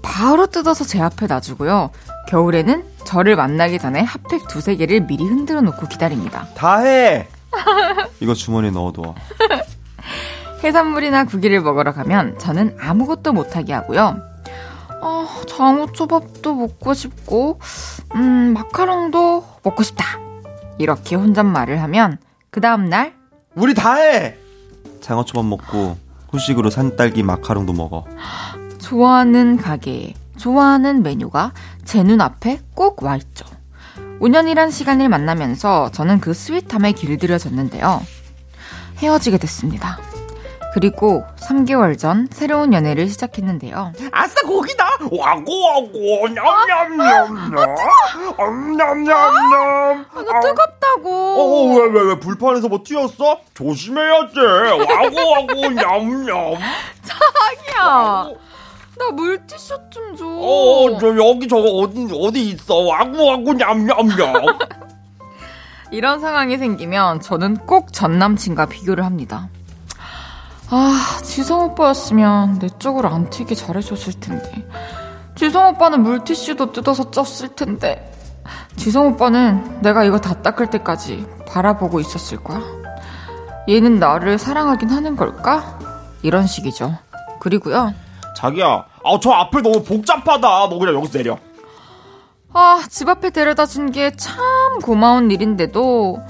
[0.03, 1.91] 바로 뜯어서 제 앞에 놔주고요.
[2.29, 6.47] 겨울에는 저를 만나기 전에 핫팩 두세 개를 미리 흔들어 놓고 기다립니다.
[6.55, 7.29] 다 해!
[8.21, 9.15] 이거 주머니에 넣어둬.
[10.63, 14.17] 해산물이나 구기를 먹으러 가면 저는 아무것도 못하게 하고요.
[15.01, 17.59] 어, 장어초밥도 먹고 싶고,
[18.15, 20.05] 음, 마카롱도 먹고 싶다.
[20.79, 22.19] 이렇게 혼잣말을 하면,
[22.51, 23.15] 그 다음날,
[23.57, 24.37] 우리 다 해!
[25.01, 25.97] 장어초밥 먹고,
[26.31, 28.05] 후식으로 산딸기 마카롱도 먹어.
[28.93, 31.53] 좋아하는 가게, 좋아하는 메뉴가
[31.87, 33.47] 제 눈앞에 꼭 와 있죠.
[34.21, 38.03] 5년이란 시간을 만나면서 저는 그 스윗함에 길들여졌는데요.
[38.99, 39.99] 헤어지게 됐습니다.
[40.75, 43.95] 그리고 3개월 전 새로운 연애를 시작했는데요.
[44.13, 44.85] 아싸 고기다!
[45.11, 47.57] 와고 와고 냠냠냠냠
[50.15, 53.39] 아, 뜨겁다고 어왜왜왜 어, 왜, 왜, 불판에서 뭐 튀었어?
[53.55, 56.59] 조심해야지 와고 와고 냠냠
[57.03, 58.52] 자기야 와고.
[58.99, 60.25] 나 물티슈 좀 줘.
[60.27, 62.77] 어, 저 여기 저거 어디 어디 있어?
[62.77, 64.07] 와구 와구 냠냠냠.
[65.91, 69.49] 이런 상황이 생기면 저는 꼭 전 남친과 비교를 합니다.
[70.71, 74.67] 아, 지성 오빠였으면 내 쪽으로 안 튀게 잘해줬을 텐데.
[75.35, 78.11] 지성 오빠는 물티슈도 뜯어서 쪘을 텐데.
[78.77, 82.63] 지성 오빠는 내가 이거 다 닦을 때까지 바라보고 있었을 거야.
[83.69, 85.79] 얘는 나를 사랑하긴 하는 걸까?
[86.23, 86.97] 이런 식이죠.
[87.41, 87.93] 그리고요.
[88.37, 88.67] 자기야,
[89.05, 90.41] 아, 저 앞을 너무 복잡하다.
[90.69, 91.39] 너 그냥 여기서 내려.
[92.53, 96.21] 아, 집 앞에 데려다 준 게 참 고마운 일인데도,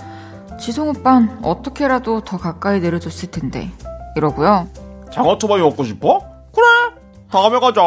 [0.61, 3.70] 지성 오빤 어떻게라도 더 가까이 내려줬을 텐데.
[4.16, 4.68] 이러고요.
[5.12, 6.20] 장어초밥이 먹고 싶어?
[6.55, 6.66] 그래,
[7.30, 7.82] 다음에 가자.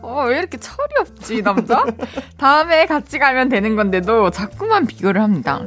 [0.00, 1.84] 어, 왜 이렇게 철이 없지, 남자?
[2.38, 5.60] 다음에 같이 가면 되는 건데도 자꾸만 비교를 합니다.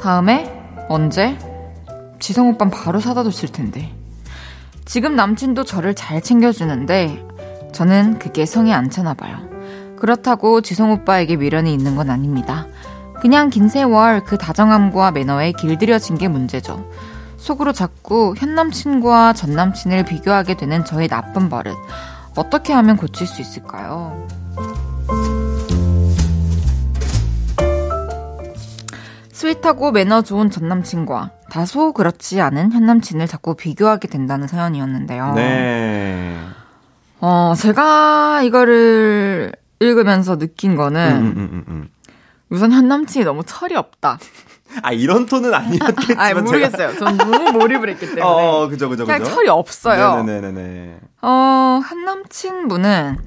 [0.00, 0.50] 다음에?
[0.88, 1.36] 언제?
[2.20, 3.92] 지성 오빤 바로 사다 줬을 텐데.
[4.84, 7.26] 지금 남친도 저를 잘 챙겨주는데
[7.72, 9.38] 저는 그게 성에 안 차나 봐요.
[9.96, 12.66] 그렇다고 지성 오빠에게 미련이 있는 건 아닙니다.
[13.20, 16.90] 그냥 긴 세월 그 다정함과 매너에 길들여진 게 문제죠.
[17.38, 21.74] 속으로 자꾸 현 남친과 전 남친을 비교하게 되는 저의 나쁜 버릇.
[22.36, 24.26] 어떻게 하면 고칠 수 있을까요?
[29.34, 35.32] Sweet하고 매너 좋은 전 남친과 다소 그렇지 않은 현 남친을 자꾸 비교하게 된다는 사연이었는데요.
[35.34, 36.38] 네.
[37.20, 41.88] 어, 제가 이거를 읽으면서 느낀 거는 음, 음, 음, 음.
[42.48, 44.18] 우선 현 남친이 너무 철이 없다.
[44.82, 46.96] 아 이런 톤은 아니었겠지만 아 모르겠어요.
[46.96, 48.22] 전 너무 몰입을 했기 때문에.
[48.22, 50.22] 어, 그죠, 그죠, 그냥 철이 없어요.
[50.22, 51.00] 네네네.
[51.22, 53.18] 어, 현 남친 분은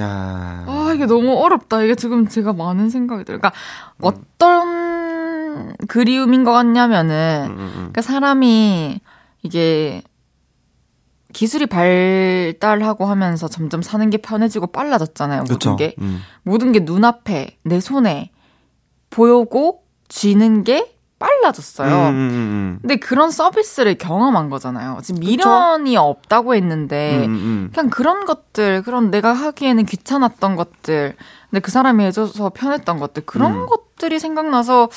[0.00, 0.64] 야.
[0.66, 1.82] 아 이게 너무 어렵다.
[1.82, 3.40] 이게 지금 제가 많은 생각이 들어요.
[3.40, 3.52] 그러니까
[3.98, 4.04] 음.
[4.04, 5.11] 어떤
[5.88, 7.72] 그리움인 것 같냐면은, 음, 음, 음.
[7.74, 9.00] 그러니까 사람이
[9.42, 10.02] 이게
[11.32, 15.40] 기술이 발달하고 하면서 점점 사는 게 편해지고 빨라졌잖아요.
[15.42, 15.76] 모든 그쵸?
[15.76, 15.94] 게.
[16.00, 16.20] 음.
[16.42, 18.30] 모든 게 눈앞에, 내 손에
[19.10, 21.88] 보이고 쥐는 게 빨라졌어요.
[21.88, 24.98] 음, 음, 음, 근데 그런 서비스를 경험한 거잖아요.
[25.02, 26.00] 지금 미련이 그쵸?
[26.00, 27.26] 없다고 했는데,
[27.72, 31.14] 그냥 그런 것들, 그런 내가 하기에는 귀찮았던 것들,
[31.50, 34.88] 근데 그 사람이 해줘서 편했던 것들, 그런 것들이 생각나서,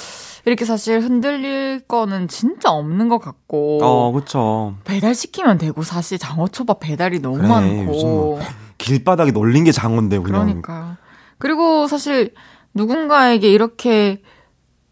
[0.46, 3.80] 이렇게 사실 흔들릴 거는 진짜 없는 것 같고.
[3.84, 4.76] 어, 그쵸.
[4.84, 7.92] 배달 시키면 되고, 사실 장어초밥 배달이 너무 그래, 많고.
[7.92, 8.40] 뭐
[8.80, 10.46] 길바닥에 널린 게 장어인데, 그냥.
[10.46, 10.98] 그러니까요.
[11.38, 12.34] 그리고 사실
[12.74, 14.22] 누군가에게 이렇게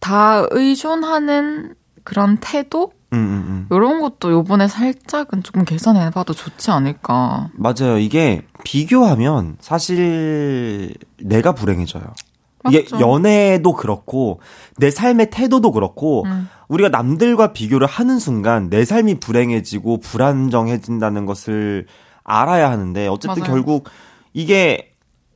[0.04, 2.92] 다 의존하는 그런 태도?
[3.14, 3.68] 음, 음, 음.
[3.72, 7.52] 이런 것도 요번에 살짝은 조금 개선해봐도 좋지 않을까.
[7.54, 7.98] 맞아요.
[7.98, 12.04] 이게 비교하면 사실 내가 불행해져요.
[12.68, 14.42] 이게 연애도 그렇고
[14.78, 16.50] 내 삶의 태도도 그렇고 음.
[16.68, 21.88] 우리가 남들과 비교를 하는 순간 내 삶이 불행해지고 불안정해진다는 것을
[22.26, 23.54] 알아야 하는데 어쨌든 맞아요.
[23.54, 23.90] 결국
[24.34, 24.96] 이게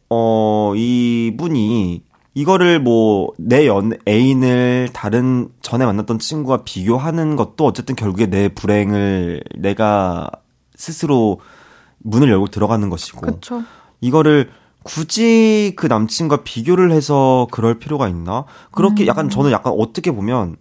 [0.09, 2.06] 어 이분이
[2.37, 9.41] 이거를 뭐 내 연 애인을 다른 전에 만났던 친구와 비교하는 것도 어쨌든 결국에 내 불행을
[9.55, 10.29] 내가
[10.75, 11.39] 스스로
[11.97, 13.63] 문을 열고 들어가는 것이고 그쵸.
[14.01, 14.51] 이거를
[14.83, 18.45] 굳이 그 남친과 비교를 해서 그럴 필요가 있나?
[18.71, 19.07] 그렇게 음.
[19.07, 20.57] 약간 저는 약간 어떻게 보면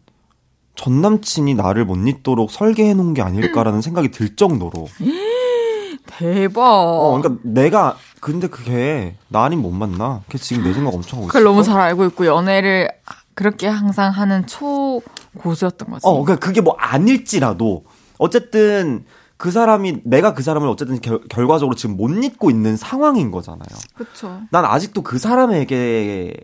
[0.76, 4.88] 전 남친이 나를 못 잊도록 설계해 놓은 게 아닐까라는 생각이 들 정도로.
[6.06, 6.62] 대박.
[6.62, 7.96] 어, 그러니까 내가
[8.26, 10.22] 근데 그게 나 아닌 못 만나.
[10.28, 11.28] 걔 지금 내 생각 엄청 하고 있어.
[11.28, 12.90] 그걸 너무 잘 알고 있고 연애를
[13.34, 15.00] 그렇게 항상 하는 초
[15.38, 16.04] 고수였던 거지.
[16.04, 17.84] 어, 그러니까 그게 뭐 아닐지라도
[18.18, 19.04] 어쨌든
[19.36, 23.68] 그 사람이 내가 그 사람을 어쨌든 결, 결과적으로 지금 못 잊고 있는 상황인 거잖아요.
[23.94, 24.40] 그렇죠.
[24.50, 26.34] 난 아직도 그 사람에게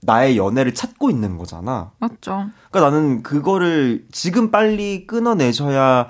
[0.00, 1.92] 나의 연애를 찾고 있는 거잖아.
[1.98, 2.46] 맞죠.
[2.72, 6.08] 그러니까 나는 그거를 지금 빨리 끊어내셔야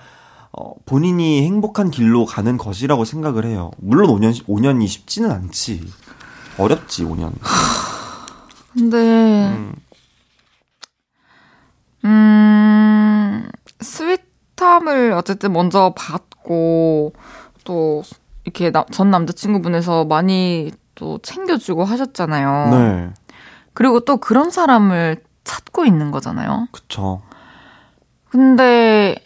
[0.53, 3.70] 어, 본인이 행복한 길로 가는 것이라고 생각을 해요.
[3.78, 5.86] 물론 5년 5년이 쉽지는 않지.
[6.59, 7.32] 어렵지 5년.
[8.72, 9.74] 근데 음,
[12.05, 13.48] 음
[13.80, 14.30] 스윗
[14.61, 17.14] 스탐을 어쨌든 먼저 받고
[17.64, 18.03] 또
[18.44, 22.70] 이렇게 나, 전 남자친구분에서 많이 또 챙겨주고 하셨잖아요.
[22.70, 23.11] 네.
[23.72, 26.68] 그리고 또 그런 사람을 찾고 있는 거잖아요.
[26.72, 27.22] 그쵸.
[28.28, 29.16] 근데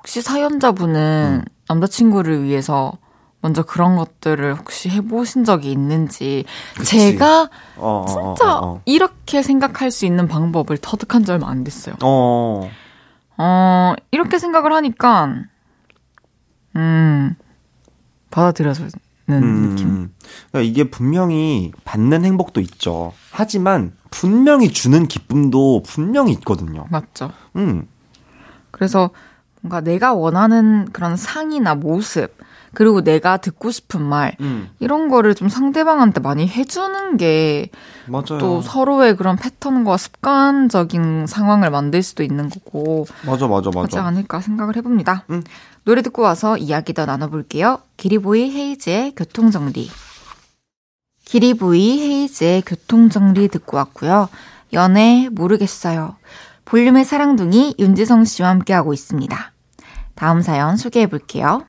[0.00, 1.52] 혹시 사연자분은 음.
[1.68, 2.92] 남자친구를 위해서
[3.42, 6.44] 먼저 그런 것들을 혹시 해보신 적이 있는지
[6.76, 6.98] 그치.
[7.12, 11.64] 제가 어, 어, 진짜 어, 어, 이렇게 생각할 수 있는 방법을 터득한 지 얼마 안
[11.64, 11.94] 됐어요.
[12.02, 12.70] 어.
[13.38, 15.34] 어, 이렇게 생각을 하니까,
[16.76, 17.34] 음,
[18.30, 18.90] 받아들여지는
[19.30, 20.12] 음, 느낌.
[20.50, 23.14] 그러니까 이게 분명히 받는 행복도 있죠.
[23.30, 26.86] 하지만 분명히 주는 기쁨도 분명히 있거든요.
[26.90, 27.32] 맞죠.
[27.56, 27.88] 음.
[28.70, 29.10] 그래서
[29.60, 32.36] 뭔가 내가 원하는 그런 상이나 모습,
[32.72, 34.70] 그리고 내가 듣고 싶은 말 음.
[34.78, 37.70] 이런 거를 좀 상대방한테 많이 해주는 게
[38.40, 44.40] 또 서로의 그런 패턴과 습관적인 상황을 만들 수도 있는 거고 맞아 맞아 맞아 하지 않을까
[44.40, 45.24] 생각을 해봅니다.
[45.30, 45.42] 음.
[45.84, 47.78] 노래 듣고 와서 이야기 더 나눠볼게요.
[47.96, 49.90] 기리보이 헤이즈의 교통정리
[51.24, 54.28] 기리보이 헤이즈의 교통정리 듣고 왔고요.
[54.72, 56.16] 연애 모르겠어요.
[56.70, 59.36] 볼륨의 사랑둥이 윤지성 씨와 함께하고 있습니다.
[60.14, 61.64] 다음 사연 소개해 볼게요.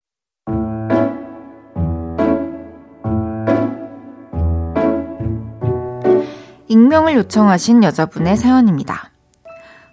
[6.68, 9.10] 익명을 요청하신 여자분의 사연입니다.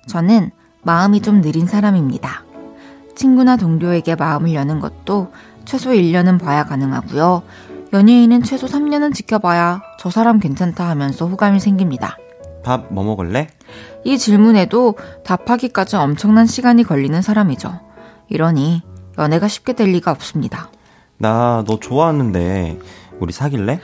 [0.08, 0.50] 저는
[0.82, 2.44] 마음이 좀 느린 사람입니다.
[3.16, 5.32] 친구나 동료에게 마음을 여는 것도
[5.64, 7.42] 최소 1년은 봐야 가능하고요.
[7.94, 12.18] 연예인은 최소 3년은 지켜봐야 저 사람 괜찮다 하면서 호감이 생깁니다.
[12.62, 13.48] 밥 뭐 먹을래?
[14.04, 14.94] 이 질문에도
[15.24, 17.80] 답하기까지 엄청난 시간이 걸리는 사람이죠.
[18.28, 18.82] 이러니
[19.18, 20.70] 연애가 쉽게 될 리가 없습니다.
[21.18, 22.78] 나 너 좋아하는데
[23.20, 23.80] 우리 사귈래?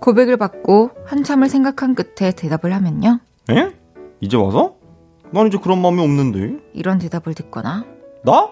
[0.00, 3.20] 고백을 받고 한참을 생각한 끝에 대답을 하면요.
[3.50, 3.72] 에?
[4.20, 4.74] 이제 와서?
[5.32, 6.62] 난 이제 그런 마음이 없는데.
[6.72, 7.84] 이런 대답을 듣거나
[8.24, 8.50] 나?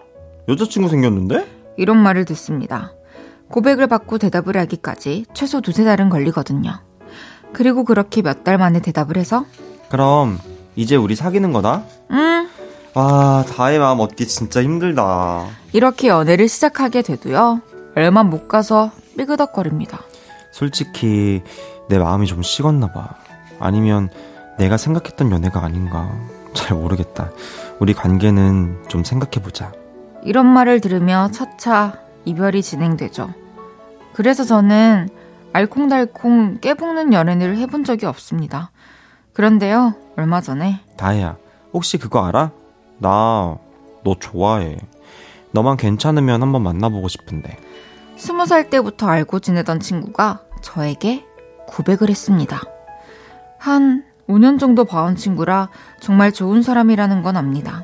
[0.48, 1.46] 여자친구 생겼는데?
[1.76, 2.92] 이런 말을 듣습니다.
[3.50, 6.72] 고백을 받고 대답을 하기까지 최소 두세 달은 걸리거든요.
[7.52, 9.44] 그리고 그렇게 몇 달 만에 대답을 해서
[9.88, 10.38] 그럼
[10.76, 11.82] 이제 우리 사귀는 거다?
[12.10, 12.48] 음
[12.94, 15.46] 와, 다의 마음 얻기 진짜 힘들다.
[15.72, 17.60] 이렇게 연애를 시작하게 돼도요.
[17.94, 20.00] 얼마 못 가서 삐그덕거립니다.
[20.50, 21.42] 솔직히
[21.88, 23.16] 내 마음이 좀 식었나 봐.
[23.58, 24.08] 아니면
[24.58, 26.10] 내가 생각했던 연애가 아닌가.
[26.54, 27.30] 잘 모르겠다.
[27.78, 29.72] 우리 관계는 좀 생각해보자.
[30.24, 33.28] 이런 말을 들으며 차차 이별이 진행되죠.
[34.14, 35.10] 그래서 저는
[35.52, 38.70] 알콩달콩 깨볶는 연애를 해본 적이 없습니다.
[39.34, 41.36] 그런데요, 얼마 전에 다혜야,
[41.72, 42.50] 혹시 그거 알아?
[42.98, 43.58] 나
[44.06, 44.76] 너 좋아해.
[45.50, 47.58] 너만 괜찮으면 한번 만나보고 싶은데.
[48.16, 51.24] 스무 살 때부터 알고 지내던 친구가 저에게
[51.66, 52.62] 고백을 했습니다.
[53.58, 57.82] 한 5년 정도 봐온 친구라 정말 좋은 사람이라는 건 압니다.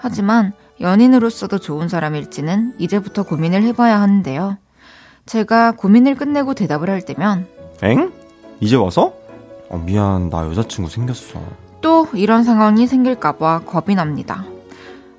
[0.00, 4.58] 하지만 연인으로서도 좋은 사람일지는 이제부터 고민을 해봐야 하는데요.
[5.26, 7.46] 제가 고민을 끝내고 대답을 할 때면
[7.82, 8.12] 엥?
[8.60, 9.14] 이제 와서?
[9.68, 11.40] 어, 미안, 나 여자친구 생겼어.
[11.80, 14.44] 또 이런 상황이 생길까봐 겁이 납니다.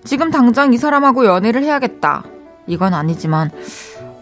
[0.04, 2.24] 지금 당장 이 사람하고 연애를 해야겠다.
[2.66, 3.52] 이건 아니지만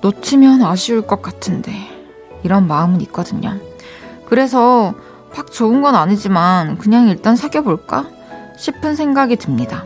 [0.01, 1.71] 놓치면 아쉬울 것 같은데
[2.43, 3.57] 이런 마음은 있거든요.
[4.28, 4.93] 그래서
[5.34, 8.07] 팍 좋은 건 아니지만 그냥 일단 사귀어볼까
[8.57, 9.86] 싶은 생각이 듭니다.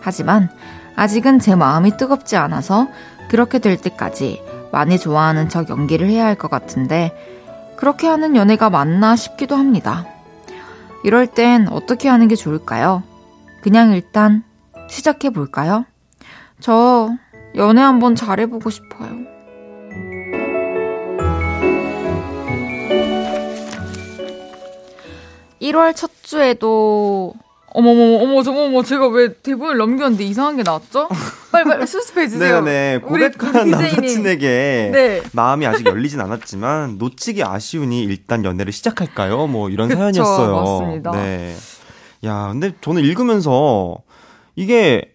[0.00, 0.50] 하지만
[0.96, 2.88] 아직은 제 마음이 뜨겁지 않아서
[3.28, 4.42] 그렇게 될 때까지
[4.72, 7.12] 많이 좋아하는 척 연기를 해야 할 것 같은데
[7.76, 10.06] 그렇게 하는 연애가 맞나 싶기도 합니다.
[11.04, 13.02] 이럴 땐 어떻게 하는 게 좋을까요?
[13.60, 14.42] 그냥 일단
[14.88, 15.84] 시작해 볼까요?
[16.60, 17.10] 저
[17.54, 19.36] 연애 한번 잘해보고 싶어요.
[25.60, 27.34] 1월 첫 주에도
[27.76, 31.08] 어머머머 어머 저머머 제가 왜 대본을 넘겼는데 이상한 게 나왔죠?
[31.52, 32.62] 빨리 빨리 수습해 주세요.
[32.62, 35.22] 네네 고백한 남사친에게 네.
[35.32, 39.46] 마음이 아직 열리진 않았지만 놓치기 아쉬우니 일단 연애를 시작할까요?
[39.46, 40.56] 뭐 이런 그쵸, 사연이었어요.
[40.56, 41.10] 맞습니다.
[41.12, 41.54] 네.
[42.24, 43.98] 야 근데 저는 읽으면서
[44.54, 45.12] 이게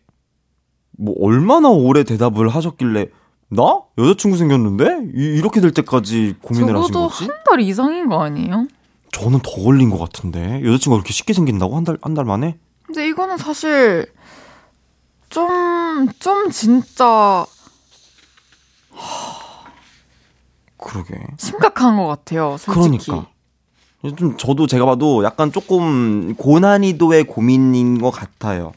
[0.99, 3.07] 뭐 얼마나 오래 대답을 하셨길래
[3.49, 6.93] 나 여자친구 생겼는데 이, 렇게될 때까지 고민을 하신 거지?
[6.93, 8.68] 적어도 한 달 이상인 거 아니에요?
[9.12, 12.57] 저는 더 걸린 것 같은데 여자친구가 그렇게 쉽게 생긴다고 한 달 한 달 만에?
[12.84, 14.05] 근데 이거는 사실
[15.30, 17.45] 좀좀 좀 진짜
[20.78, 22.57] 그러게 심각한 것 같아요.
[22.57, 23.05] 솔직히.
[23.12, 23.30] 그러니까.
[24.18, 28.72] 좀 저도 제가 봐도 약간 조금 고난이도의 고민인 것 같아요.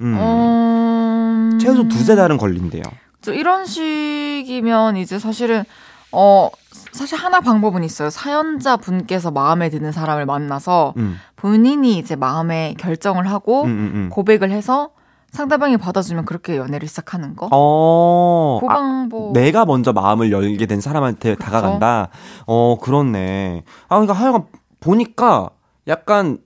[0.00, 0.14] 음.
[0.16, 1.58] 음...
[1.60, 2.82] 최소 두세 달은 걸린대요.
[3.28, 5.64] 이런 식이면 이제 사실은
[6.12, 6.48] 어
[6.96, 8.10] 사실 하나 방법은 있어요.
[8.10, 11.16] 사연자 분께서 마음에 드는 사람을 만나서 음.
[11.36, 14.08] 본인이 이제 마음에 결정을 하고 음, 음, 음.
[14.10, 14.90] 고백을 해서
[15.30, 17.48] 상대방이 받아주면 그렇게 연애를 시작하는 거.
[17.52, 19.28] 어, 그 방법.
[19.28, 21.44] 아, 내가 먼저 마음을 열게 된 사람한테 그쵸?
[21.44, 22.08] 다가간다.
[22.46, 23.62] 어, 그렇네.
[23.88, 24.46] 아, 그러니까 하여간
[24.80, 25.50] 보니까
[25.88, 26.38] 약간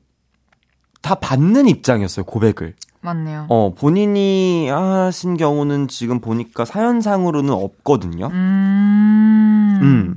[1.02, 2.74] 다 받는 입장이었어요, 고백을.
[3.00, 3.46] 맞네요.
[3.48, 8.26] 어, 본인이 하신 경우는 지금 보니까 사연상으로는 없거든요.
[8.26, 9.78] 음.
[9.82, 10.14] 음.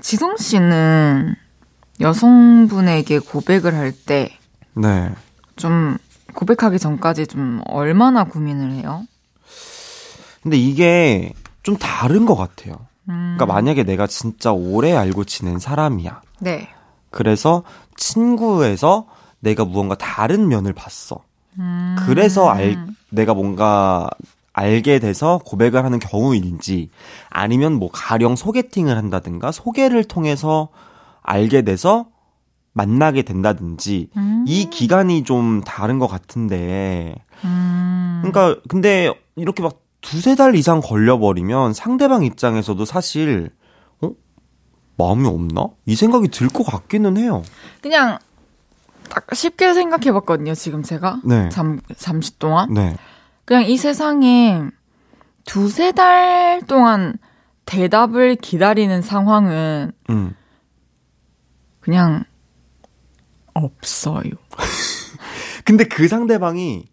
[0.00, 1.34] 지성 씨는
[2.00, 4.36] 여성분에게 고백을 할 때.
[4.74, 5.12] 네.
[5.56, 5.96] 좀
[6.34, 9.04] 고백하기 전까지 좀 얼마나 고민을 해요?
[10.42, 12.74] 근데 이게 좀 다른 것 같아요.
[13.08, 13.36] 음.
[13.36, 16.20] 그러니까 만약에 내가 진짜 오래 알고 지낸 사람이야.
[16.40, 16.68] 네.
[17.10, 17.62] 그래서
[17.96, 19.06] 친구에서
[19.40, 21.22] 내가 무언가 다른 면을 봤어.
[21.58, 21.96] 음.
[22.00, 24.10] 그래서 알, 내가 뭔가
[24.54, 26.88] 알게 돼서 고백을 하는 경우인지
[27.28, 30.68] 아니면 뭐 가령 소개팅을 한다든가 소개를 통해서
[31.22, 32.06] 알게 돼서
[32.72, 34.44] 만나게 된다든지 음.
[34.48, 38.20] 이 기간이 좀 다른 것 같은데 음.
[38.22, 43.50] 그러니까 근데 이렇게 막 두세 달 이상 걸려버리면 상대방 입장에서도 사실
[44.02, 44.10] 어
[44.96, 47.42] 마음이 없나 이 생각이 들 것 같기는 해요.
[47.80, 48.18] 그냥
[49.08, 50.54] 딱 쉽게 생각해봤거든요.
[50.54, 51.48] 지금 제가 네.
[51.50, 52.72] 잠 잠시 동안.
[52.72, 52.96] 네.
[53.44, 54.62] 그냥 이 세상에
[55.44, 57.18] 두세 달 동안
[57.66, 60.34] 대답을 기다리는 상황은 음.
[61.80, 62.24] 그냥
[63.52, 64.30] 없어요.
[65.64, 66.86] 근데 그 상대방이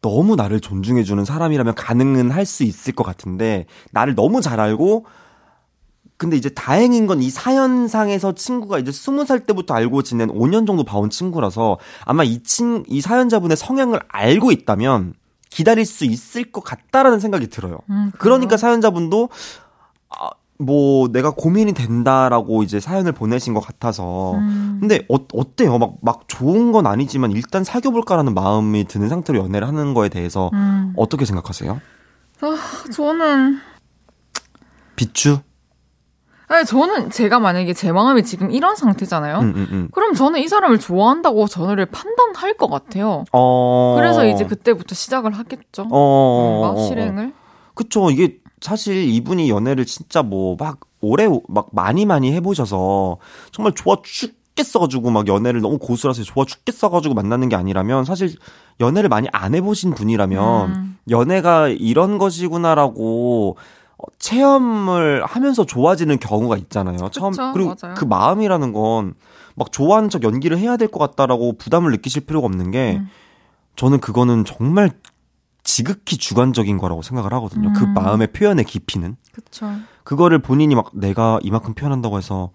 [0.00, 5.06] 너무 나를 존중해주는 사람이라면 가능은 할 수 있을 것 같은데 나를 너무 잘 알고
[6.16, 10.84] 근데 이제 다행인 건 이 사연상에서 친구가 이제 스무 살 때부터 알고 지낸 5년 정도
[10.84, 15.14] 봐온 친구라서 아마 이 친, 이 사연자분의 성향을 알고 있다면
[15.52, 17.78] 기다릴 수 있을 것 같다라는 생각이 들어요.
[17.90, 19.28] 음, 그러니까 사연자분도
[20.08, 24.78] 아, 뭐 내가 고민이 된다라고 이제 사연을 보내신 것 같아서 음.
[24.80, 25.76] 근데 어, 어때요?
[25.76, 30.94] 막, 막 좋은 건 아니지만 일단 사귀어볼까라는 마음이 드는 상태로 연애를 하는 거에 대해서 음.
[30.96, 31.80] 어떻게 생각하세요?
[32.40, 33.58] 아, 저는
[34.96, 35.40] 비추?
[36.48, 39.38] 아니, 저는 제가 만약에 제 마음이 지금 이런 상태잖아요.
[39.38, 39.88] 음, 음, 음.
[39.92, 43.24] 그럼 저는 이 사람을 좋아한다고 전화를 판단할 것 같아요.
[43.32, 43.94] 어...
[43.98, 45.86] 그래서 이제 그때부터 시작을 하겠죠.
[45.90, 46.74] 어...
[46.76, 47.32] 음, 실행을.
[47.74, 48.10] 그쵸.
[48.10, 53.18] 이게 사실 이분이 연애를 진짜 뭐 막 오래 막 많이 많이 해보셔서
[53.50, 58.36] 정말 좋아 죽겠어가지고 막 연애를 너무 고수라서 좋아 죽겠어가지고 만나는 게 아니라면 사실
[58.80, 60.98] 연애를 많이 안 해보신 분이라면 음.
[61.10, 63.60] 연애가 이런 것이구나라고 어,
[64.18, 66.96] 체험을 하면서 좋아지는 경우가 있잖아요.
[66.98, 67.94] 그쵸, 처음 그리고 맞아요.
[67.94, 69.14] 그 마음이라는 건
[69.54, 73.08] 막 좋아하는 척 연기를 해야 될 것 같다라고 부담을 느끼실 필요가 없는 게 음.
[73.76, 74.90] 저는 그거는 정말
[75.62, 77.72] 지극히 주관적인 거라고 생각을 하거든요.
[77.72, 77.94] 그 음.
[77.94, 79.16] 그 마음의 표현의 깊이는.
[79.32, 79.70] 그쵸.
[80.04, 82.50] 그거를 본인이 막 내가 이만큼 표현한다고 해서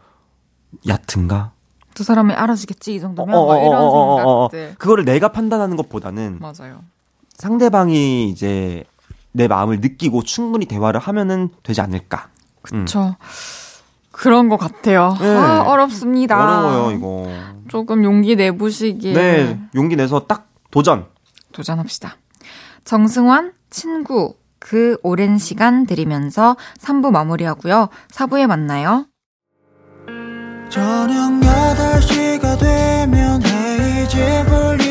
[0.87, 1.53] 얕은가?
[1.93, 4.13] 두 사람이 알아주겠지 이 정도면 어, 어, 어, 이런 어, 어,
[4.45, 4.75] 어, 생각들.
[4.77, 6.81] 그거를 내가 판단하는 것보다는 맞아요.
[7.37, 8.83] 상대방이 이제
[9.37, 12.29] 내 마음을 느끼고 충분히 대화를 하면은 되지 않을까.
[12.61, 12.99] 그쵸.
[12.99, 13.13] 음.
[14.11, 15.15] 그런 것 같아요.
[15.19, 15.37] 네.
[15.37, 16.41] 아, 어렵습니다.
[16.41, 17.27] 어려워요, 이거.
[17.67, 19.13] 조금 용기 내보시길.
[19.13, 21.05] 네, 용기 내서 딱 도전.
[21.51, 22.17] 도전합시다.
[22.83, 27.89] 정승환, 친구, 그 오랜 시간 들이면서 3부 마무리하고요.
[28.11, 29.05] 4부에 만나요.
[30.69, 34.86] 저녁 8시가 되면 헤이즈 볼륨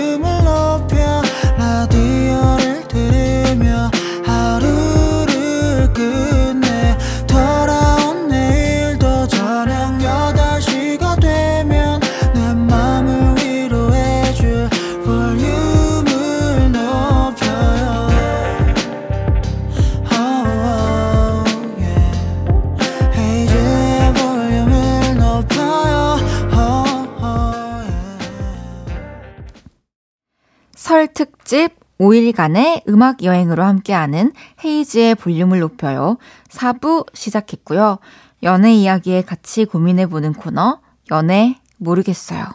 [30.96, 34.32] 설 특집 5일간의 음악 여행으로 함께하는
[34.64, 36.16] 헤이즈의 볼륨을 높여요.
[36.48, 37.98] 4부 시작했고요.
[38.44, 40.80] 연애 이야기에 같이 고민해보는 코너,
[41.10, 42.46] 연애 모르겠어요.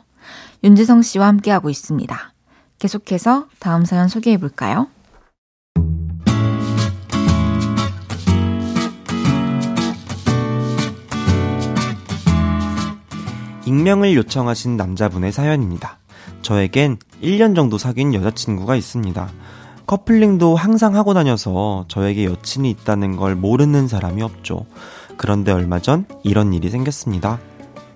[0.63, 2.33] 윤지성 씨와 함께하고 있습니다.
[2.79, 4.87] 계속해서 다음 사연 소개해볼까요?
[13.67, 16.00] 익명을 요청하신 남자분의 사연입니다.
[16.41, 19.29] 저에겐 1년 정도 사귄 여자친구가 있습니다.
[19.85, 24.65] 커플링도 항상 하고 다녀서 저에게 여친이 있다는 걸 모르는 사람이 없죠.
[25.17, 27.39] 그런데 얼마 전 이런 일이 생겼습니다.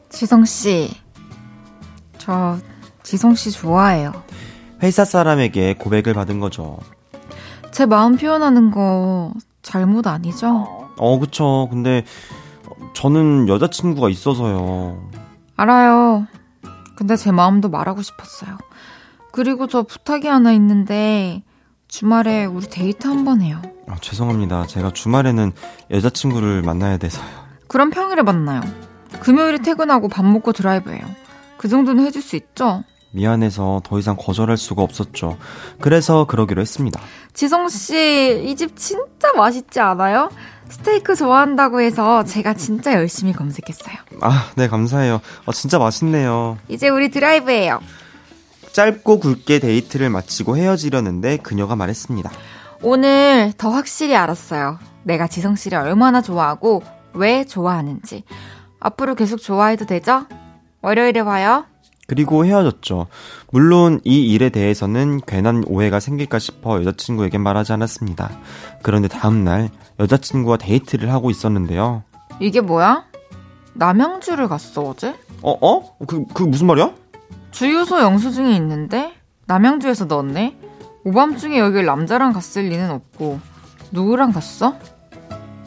[0.10, 0.92] 지성씨,
[2.18, 2.58] 저
[3.04, 4.12] 지성씨 좋아해요.
[4.84, 6.78] 회사 사람에게 고백을 받은 거죠.
[7.72, 10.90] 제 마음 표현하는 거 잘못 아니죠?
[10.98, 11.68] 어, 그쵸.
[11.72, 12.04] 근데
[12.94, 15.10] 저는 여자친구가 있어서요.
[15.56, 16.28] 알아요.
[16.96, 18.58] 근데 제 마음도 말하고 싶었어요.
[19.32, 21.44] 그리고 저 부탁이 하나 있는데
[21.88, 23.62] 주말에 우리 데이트 한번 해요.
[23.88, 24.66] 아, 죄송합니다.
[24.68, 25.52] 제가 주말에는
[25.92, 27.26] 여자친구를 만나야 돼서요.
[27.68, 28.62] 그럼 평일에 만나요.
[29.20, 31.06] 금요일에 퇴근하고 밥 먹고 드라이브해요.
[31.58, 32.84] 그 정도는 해줄 수 있죠?
[33.16, 35.38] 미안해서 더 이상 거절할 수가 없었죠.
[35.80, 37.00] 그래서 그러기로 했습니다.
[37.34, 40.30] 지성씨, 이 집 진짜 맛있지 않아요?
[40.70, 43.96] 스테이크 좋아한다고 해서 제가 진짜 열심히 검색했어요.
[44.22, 45.22] 아, 네, 감사해요.
[45.46, 46.58] 어, 진짜 맛있네요.
[46.68, 47.80] 이제 우리 드라이브해요.
[48.74, 52.30] 짧고 굵게 데이트를 마치고 헤어지려는데 그녀가 말했습니다.
[52.82, 54.80] 오늘 더 확실히 알았어요.
[55.04, 58.24] 내가 지성 씨를 얼마나 좋아하고 왜 좋아하는지.
[58.80, 60.26] 앞으로 계속 좋아해도 되죠?
[60.82, 61.66] 월요일에 봐요.
[62.08, 63.08] 그리고 헤어졌죠.
[63.52, 68.32] 물론 이 일에 대해서는 괜한 오해가 생길까 싶어 여자친구에게 말하지 않았습니다.
[68.84, 72.04] 그런데 다음날 여자친구와 데이트를 하고 있었는데요.
[72.40, 73.06] 이게 뭐야?
[73.74, 75.16] 남양주를 갔어, 어제?
[75.42, 75.98] 어, 어?
[76.06, 76.94] 그, 그 무슨 말이야?
[77.52, 79.14] 주유소 영수증이 있는데?
[79.48, 80.58] 남양주에서 넣었네?
[81.04, 83.40] 오밤중에 여길 남자랑 갔을 리는 없고,
[83.92, 84.76] 누구랑 갔어?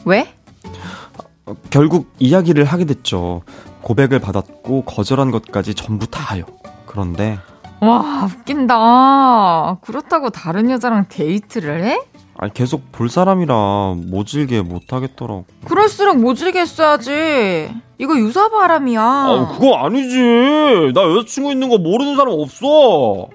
[0.05, 0.33] 왜?
[1.45, 3.43] 어, 결국 이야기를 하게 됐죠.
[3.81, 6.43] 고백을 받았고, 거절한 것까지 전부 다요.
[6.85, 7.39] 그런데,
[7.81, 9.77] 와, 웃긴다.
[9.81, 11.99] 그렇다고 다른 여자랑 데이트를 해?
[12.41, 15.45] 아니 계속 볼 사람이라 모질게 못 하겠더라고.
[15.65, 17.69] 그럴수록 모질게 했어야지.
[17.97, 19.01] 이거 유사 바람이야.
[19.01, 20.91] 아 그거 아니지.
[20.95, 23.27] 나 여자친구 있는 거 모르는 사람 없어.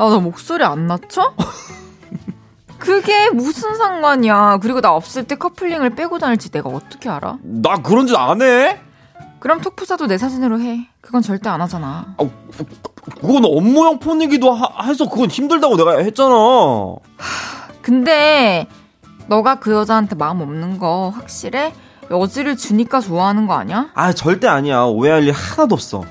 [0.00, 1.34] 야, 너 목소리 안 낮춰?
[2.78, 4.58] 그게 무슨 상관이야.
[4.60, 7.38] 그리고 나 없을 때 커플링을 빼고 다닐지 내가 어떻게 알아?
[7.42, 8.80] 나 그런 짓 안 해?
[9.44, 10.88] 그럼 톡프사도 내 사진으로 해.
[11.02, 12.14] 그건 절대 안 하잖아.
[12.16, 12.28] 아,
[13.20, 16.34] 그건 업무용 폰이기도 하, 해서 그건 힘들다고 내가 했잖아.
[17.82, 18.66] 근데
[19.26, 21.74] 너가 그 여자한테 마음 없는 거 확실해?
[22.10, 23.90] 여지를 주니까 좋아하는 거 아니야?
[23.92, 24.84] 아 절대 아니야.
[24.84, 26.04] 오해할 일 하나도 없어.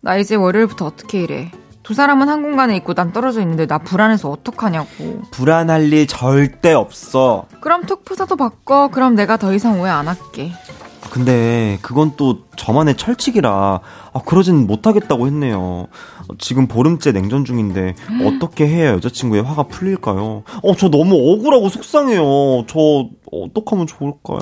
[0.00, 1.52] 나 이제 월요일부터 어떻게 일해?
[1.84, 5.22] 두 사람은 한 공간에 있고 난 떨어져 있는데 나 불안해서 어떡하냐고.
[5.30, 7.46] 불안할 일 절대 없어.
[7.60, 8.88] 그럼 톡 프사도 바꿔.
[8.88, 10.50] 그럼 내가 더 이상 오해 안 할게.
[11.14, 13.48] 근데 그건 또 저만의 철칙이라
[14.12, 15.86] 아, 그러진 못하겠다고 했네요.
[16.38, 17.94] 지금 보름째 냉전 중인데
[18.24, 20.42] 어떻게 해야 여자친구의 화가 풀릴까요?
[20.64, 22.64] 어, 저 너무 억울하고 속상해요.
[22.66, 24.40] 저 어떡하면 좋을까요?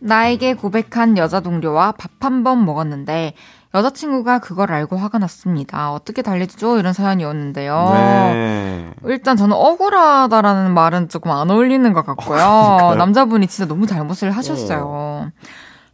[0.00, 3.34] 나에게 고백한 여자 동료와 밥 한 번 먹었는데
[3.74, 5.92] 여자친구가 그걸 알고 화가 났습니다.
[5.92, 6.78] 어떻게 달래죠?
[6.78, 7.90] 이런 사연이었는데요.
[7.92, 8.90] 네.
[9.06, 12.40] 일단 저는 억울하다라는 말은 조금 안 어울리는 것 같고요.
[12.40, 14.82] 어, 남자분이 진짜 너무 잘못을 하셨어요.
[14.86, 15.28] 어.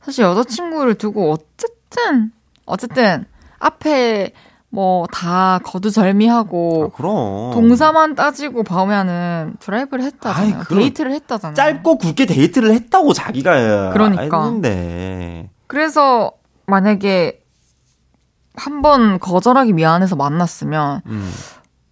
[0.03, 2.33] 사실 여자친구를 두고 어쨌든
[2.67, 3.25] 어쨌든
[3.59, 4.33] 앞에
[4.69, 10.57] 뭐 다 거두절미하고 아, 동사만 따지고 보면은 드라이브를 했다잖아요.
[10.59, 11.55] 아이, 데이트를 했다잖아요.
[11.55, 14.45] 짧고 굵게 데이트를 했다고 자기가 그러니까.
[14.45, 15.51] 했는데.
[15.67, 16.33] 그래서
[16.67, 17.40] 만약에
[18.55, 21.33] 한 번 거절하기 미안해서 만났으면 음.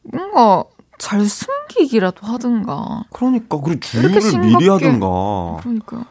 [0.02, 0.64] 뭔가
[0.98, 3.04] 잘 숨기기라도 하든가.
[3.12, 5.06] 그러니까 그리고 주의를 미리 하든가.
[5.60, 6.04] 그러니까.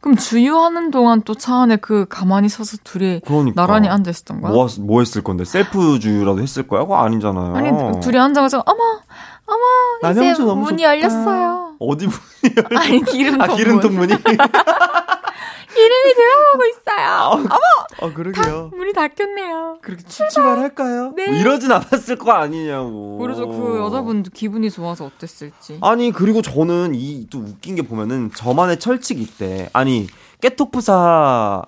[0.00, 3.60] 그럼 주유하는 동안 또 차 안에 그 가만히 서서 둘이 그러니까.
[3.66, 4.52] 나란히 앉아 있었던 거야?
[4.52, 5.44] 뭐, 뭐 했을 건데?
[5.44, 6.82] 셀프 주유라도 했을 거야?
[6.82, 7.56] 그거 아니잖아요.
[7.56, 8.82] 아니, 둘이 앉아가지고, 어머,
[9.46, 10.82] 어머, 이제 문이 좋다.
[10.84, 11.74] 열렸어요.
[11.80, 12.78] 어디 문이 열렸어요?
[12.78, 14.14] 아니, 기름통 아, 기름통 문이?
[15.78, 17.06] 이름이 들어가고 있어요.
[17.06, 17.48] 아, 어머!
[18.00, 18.70] 아, 그러게요.
[18.70, 19.78] 다, 문이 닫혔네요.
[19.82, 21.12] 그렇게 출발할까요?
[21.16, 21.26] 네.
[21.30, 23.18] 뭐 이러진 않았을 거 아니냐고.
[23.18, 25.78] 그래서 그 여자분도 기분이 좋아서 어땠을지.
[25.80, 29.68] 아니, 그리고 저는 이 또 웃긴 게 보면은 저만의 철칙이 있대.
[29.72, 30.06] 아니,
[30.40, 31.62] 깨톡프사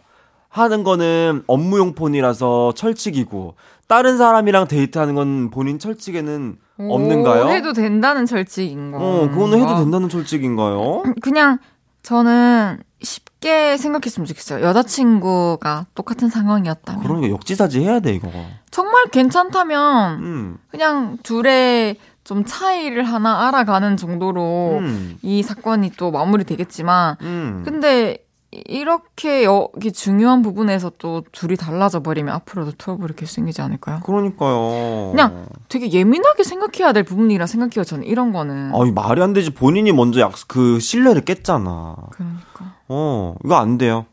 [0.49, 3.55] 하는 거는 업무용 폰이라서 철칙이고,
[3.87, 7.49] 다른 사람이랑 데이트하는 건 본인 철칙에는 없는가요?
[7.49, 11.03] 해도 된다는 철칙인 가 어, 그거는 해도 된다는 철칙인가요?
[11.21, 11.59] 그냥
[12.03, 14.65] 저는 쉽 게 생각했으면 좋겠어요.
[14.65, 17.03] 여자친구가 똑같은 상황이었다면.
[17.03, 18.31] 그러니까 역지사지 해야 돼, 이거.
[18.71, 20.59] 정말 괜찮다면, 음.
[20.71, 25.19] 그냥 둘의 좀 차이를 하나 알아가는 정도로 음.
[25.23, 27.63] 이 사건이 또 마무리 되겠지만, 음.
[27.65, 28.19] 근데
[28.53, 34.01] 이렇게 여기 중요한 부분에서 또 둘이 달라져 버리면 앞으로도 트러블이 계속 생기지 않을까요?
[34.05, 35.11] 그러니까요.
[35.13, 37.85] 그냥 되게 예민하게 생각해야 될 부분이라 생각해요.
[37.85, 38.73] 저는 이런 거는.
[38.75, 39.51] 아, 말이 안 되지.
[39.51, 41.97] 본인이 먼저 약, 그 신뢰를 깼잖아.
[42.11, 42.75] 그러니까.
[42.89, 44.07] 어, 이거 안 돼요.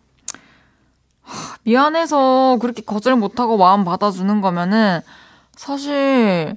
[1.63, 5.01] 미안해서 그렇게 거절 못하고 마음 받아주는 거면은
[5.55, 6.55] 사실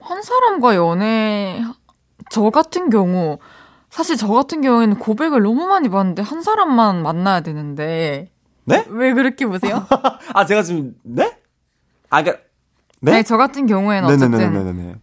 [0.00, 1.62] 한 사람과 연애
[2.30, 3.38] 저 같은 경우
[3.96, 8.30] 사실 저 같은 경우에는 고백을 너무 많이 받는데 한 사람만 만나야 되는데
[8.64, 8.84] 네?
[8.90, 9.86] 왜 그렇게 보세요?
[10.34, 11.38] 아 제가 지금 네?
[12.10, 12.44] 아 그러니까
[13.00, 13.12] 네?
[13.12, 14.96] 네, 저 같은 경우에는 어쨌든 네네네네네.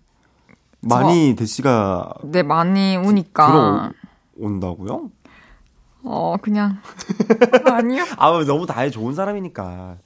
[0.82, 3.91] 많이 대시가 네 많이 오니까
[4.38, 5.10] 들어온다고요?
[6.04, 6.78] 어 그냥
[7.66, 8.04] 아니요.
[8.18, 9.98] 아 너무 다해 좋은 사람이니까.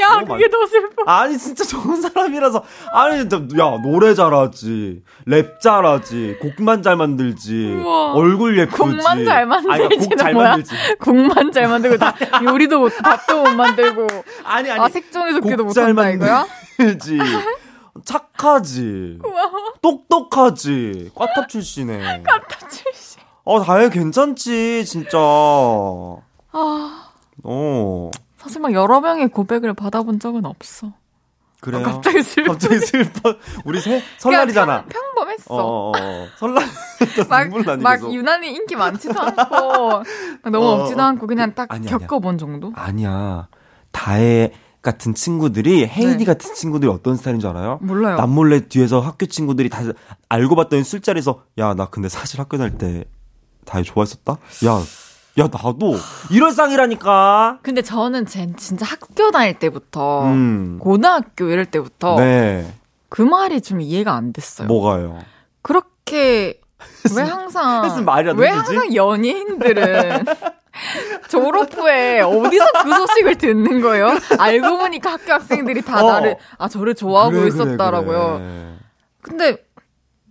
[0.00, 0.50] 야, 그게 많...
[0.50, 1.02] 더 슬퍼.
[1.06, 2.62] 아니, 진짜 좋은 사람이라서.
[2.92, 5.02] 아니, 야, 노래 잘하지.
[5.26, 6.38] 랩 잘하지.
[6.40, 7.74] 곡만 잘 만들지.
[7.82, 8.12] 우와.
[8.12, 8.76] 얼굴 예쁘지.
[8.76, 10.08] 곡만 잘 만들지.
[10.08, 10.74] 곡잘 만들지.
[11.00, 14.06] 곡만 잘 만들고, 다 요리도 못, 밥도 못 만들고.
[14.44, 14.80] 아니, 아니.
[14.80, 16.46] 아, 색종이 속기도 못한다, 이거야?
[17.00, 17.18] 지
[18.04, 19.18] 착하지.
[19.22, 19.74] 고마워.
[19.80, 21.12] 똑똑하지.
[21.14, 22.22] 꽈탑 출신에.
[22.22, 23.22] 꽈탑 출신.
[23.44, 25.18] 어, 다행 괜찮지, 진짜.
[25.18, 27.10] 아.
[27.44, 28.10] 어.
[28.46, 30.92] 사실 막 여러 명의 고백을 받아본 적은 없어.
[31.60, 31.80] 그래요?
[31.80, 32.52] 어, 갑자기 슬퍼.
[32.52, 33.34] 갑자기 슬퍼.
[33.64, 34.84] 우리 새 설날이잖아.
[34.84, 36.26] 평, 범했어 어, 어, 어.
[36.38, 36.64] 설날
[37.28, 40.02] 막, 막 유난히 인기 많지도 않고
[40.50, 42.38] 너무 어, 없지도 않고 그냥 딱 아니, 겪어본 아니야.
[42.38, 42.72] 정도?
[42.76, 43.48] 아니야.
[43.90, 46.24] 다혜 같은 친구들이 헤이디 네.
[46.24, 47.80] 같은 친구들이 어떤 스타일인 줄 알아요?
[47.82, 48.16] 몰라요.
[48.16, 49.80] 남몰래 뒤에서 학교 친구들이 다
[50.28, 53.04] 알고 봤더니 술자리에서 야 나 근데 사실 학교 다닐 때
[53.64, 54.34] 다혜 좋아했었다.
[54.66, 54.80] 야
[55.38, 55.96] 야, 나도
[56.30, 57.58] 이런 쌍이라니까.
[57.62, 60.78] 근데 저는 제 진짜 학교 다닐 때부터 음.
[60.80, 62.72] 고등학교 이럴 때부터 네.
[63.08, 64.66] 그 말이 좀 이해가 안 됐어요.
[64.66, 65.18] 뭐가요?
[65.62, 66.60] 그렇게
[67.16, 68.06] 왜 항상
[68.36, 70.24] 왜 항상 연예인들은
[71.28, 74.10] 졸업 후에 어디서 그 소식을 듣는 거예요?
[74.38, 76.12] 알고 보니까 학교 학생들이 다 어.
[76.12, 78.38] 나를 아 저를 좋아하고 그래, 있었다라고요.
[78.38, 78.74] 그래, 그래.
[79.22, 79.64] 근데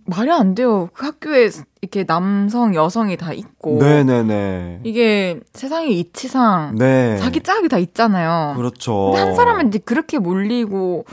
[0.04, 0.88] 말이 안 돼요.
[0.94, 1.50] 그 학교에
[1.86, 3.78] 이렇게 남성, 여성이 다 있고.
[3.78, 4.80] 네네네.
[4.84, 6.74] 이게 세상의 이치상.
[6.76, 7.16] 네.
[7.18, 8.54] 자기 짝이 다 있잖아요.
[8.56, 9.14] 그렇죠.
[9.14, 11.04] 한 사람은 이제 그렇게 몰리고,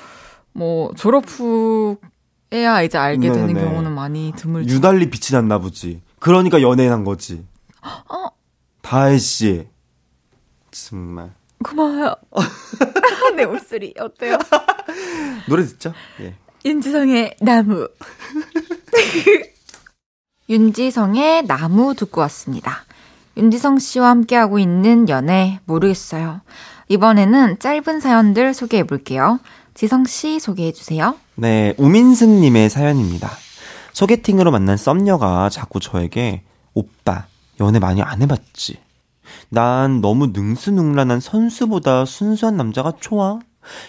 [0.53, 3.33] 뭐, 졸업 후에야 이제 알게 네네.
[3.47, 4.73] 되는 경우는 많이 드물죠.
[4.73, 6.01] 유달리 빛이 났나 보지.
[6.19, 7.45] 그러니까 연예인 한 거지.
[7.83, 8.29] 어?
[8.81, 9.67] 다혜 씨.
[10.71, 11.31] 정말.
[11.63, 12.15] 고마워요.
[13.37, 14.37] 내 목소리 어때요?
[15.47, 15.93] 노래 듣죠?
[16.21, 16.33] 예.
[16.65, 17.87] 윤지성의 나무.
[20.53, 22.85] 윤지성의 나무 듣고 왔습니다.
[23.37, 26.41] 윤지성 씨와 함께하고 있는 연애 모르겠어요.
[26.89, 29.39] 이번에는 짧은 사연들 소개해 볼게요.
[29.73, 31.15] 지성 씨 소개해 주세요.
[31.33, 33.31] 네, 우민승 님의 사연입니다.
[33.93, 36.43] 소개팅으로 만난 썸녀가 자꾸 저에게
[36.75, 37.25] 오빠
[37.59, 38.77] 연애 많이 안 해봤지.
[39.49, 43.39] 난 너무 능수능란한 선수보다 순수한 남자가 좋아.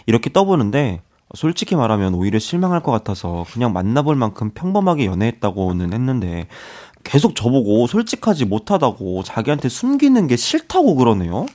[0.07, 1.03] 이렇게 떠보는데
[1.35, 6.47] 솔직히 말하면 오히려 실망할 것 같아서 그냥 만나볼 만큼 평범하게 연애했다고는 했는데
[7.03, 11.47] 계속 저보고 솔직하지 못하다고 자기한테 숨기는 게 싫다고 그러네요.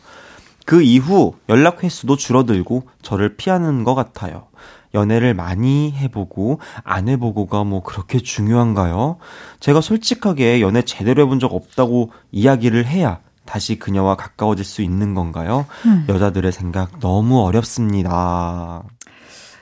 [0.65, 4.47] 그 이후 연락 횟수도 줄어들고 저를 피하는 것 같아요.
[4.93, 9.17] 연애를 많이 해보고 안 해보고가 뭐 그렇게 중요한가요?
[9.59, 15.65] 제가 솔직하게 연애 제대로 해본 적 없다고 이야기를 해야 다시 그녀와 가까워질 수 있는 건가요?
[15.85, 16.05] 음.
[16.07, 18.83] 여자들의 생각 너무 어렵습니다.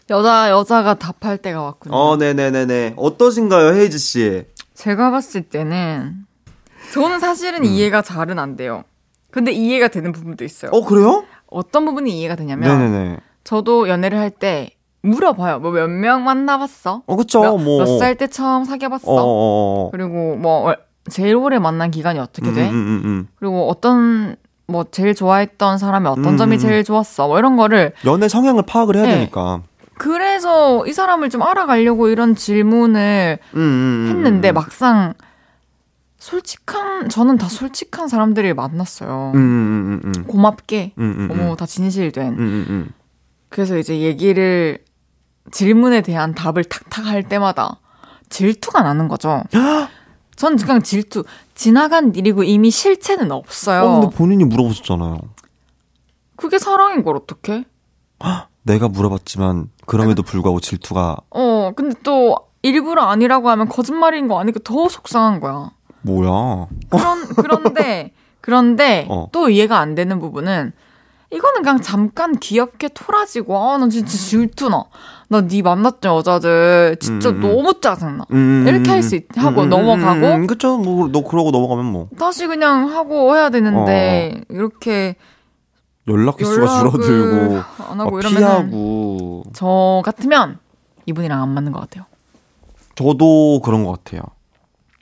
[0.10, 1.95] 여자 여자가 답할 때가 왔군요.
[1.95, 2.93] 어, 네네네네.
[2.95, 4.45] 어떠신가요, 헤이즈 씨?
[4.74, 6.26] 제가 봤을 때는
[6.93, 7.66] 저는 사실은 음.
[7.66, 8.84] 이해가 잘은 안 돼요.
[9.32, 10.72] 근데 이해가 되는 부분도 있어요.
[10.72, 11.26] 어, 그래요?
[11.47, 13.18] 어떤 부분이 이해가 되냐면 네네네.
[13.43, 15.60] 저도 연애를 할 때 물어봐요.
[15.60, 17.03] 뭐 몇 명 만나봤어?
[17.05, 17.41] 어, 그쵸.
[17.41, 17.80] 몇, 뭐.
[17.84, 19.12] 몇 살 때 처음 사귀어봤어?
[19.12, 19.22] 어어어.
[19.24, 19.89] 어, 어.
[19.91, 20.74] 그리고 뭐
[21.10, 22.70] 제일 오래 만난 기간이 어떻게 돼?
[22.70, 24.36] 음, 음, 음, 그리고 어떤
[24.68, 27.28] 뭐 제일 좋아했던 사람이 어떤 음, 점이 제일 좋았어?
[27.28, 29.14] 뭐 이런 거를 연애 성향을 파악을 해야 네.
[29.16, 29.62] 되니까.
[29.98, 33.39] 그래서 이 사람을 좀 알아가려고 이런 질문을
[34.10, 35.14] 했는데 막상
[36.20, 39.32] 솔직한 저는 다 솔직한 사람들을 만났어요.
[39.36, 42.91] 음, 음, 음, 고맙게 너무 다 진실된.
[43.50, 44.80] 그래서 이제 얘기를
[45.52, 47.80] 질문에 대한 답을 탁탁 할 때마다
[48.30, 49.43] 질투가 나는 거죠.
[50.36, 51.24] 전 그냥 질투.
[51.56, 53.82] 지나간 일이고 이미 실체는 없어요.
[53.84, 55.18] 어, 근데 본인이 물어보셨잖아요.
[56.36, 57.64] 그게 사랑인 걸 어떡해?
[58.68, 61.18] 내가 물어봤지만 그럼에도 불구하고 질투가.
[61.32, 65.72] 어, 근데 또 일부러 아니라고 하면 거짓말인 거 아니까 더 속상한 거야.
[66.01, 66.68] 뭐야?
[66.89, 68.11] 그런 그런데
[68.41, 69.30] 그런데 어.
[69.32, 70.74] 또 이해가 안 되는 부분은
[71.32, 74.86] 이거는 그냥 잠깐 귀엽게 토라지고 아나 진짜 질투나
[75.30, 77.41] 나 네 만났던 여자들 진짜 음, 음.
[77.41, 82.47] 너무 짜증나 음, 음 이렇게 할수있 하고 음, 넘어가고 그쵸 뭐너 그러고 넘어가면 뭐 다시
[82.47, 84.41] 그냥 하고 해야 되는데 어.
[84.49, 85.15] 이렇게
[86.08, 90.60] 연락 횟수가 줄어들고 안 하고 피하고 저 같으면
[91.05, 92.05] 이분이랑 안 맞는 것 같아요.
[92.95, 94.22] 저도 그런 것 같아요.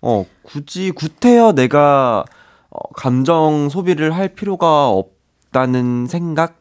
[0.02, 2.26] 어 굳이 구태여 내가
[2.70, 6.56] 어, 감정 소비를 할 필요가 없다는 생각?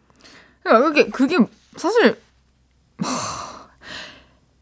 [0.63, 1.39] 그러니까 그게 그게
[1.77, 2.19] 사실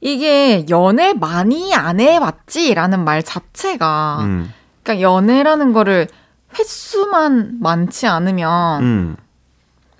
[0.01, 4.53] 이게 연애 많이 안 해봤지라는 말 자체가 음.
[4.83, 6.09] 그러니까 연애라는 거를
[6.59, 9.17] 횟수만 많지 않으면 음.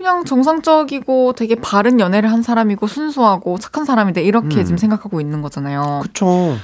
[0.03, 4.65] 그냥 정상적이고 되게 바른 연애를 한 사람이고 순수하고 착한 사람인데 이렇게 음.
[4.65, 6.01] 지금 생각하고 있는 거잖아요.
[6.03, 6.57] 그쵸.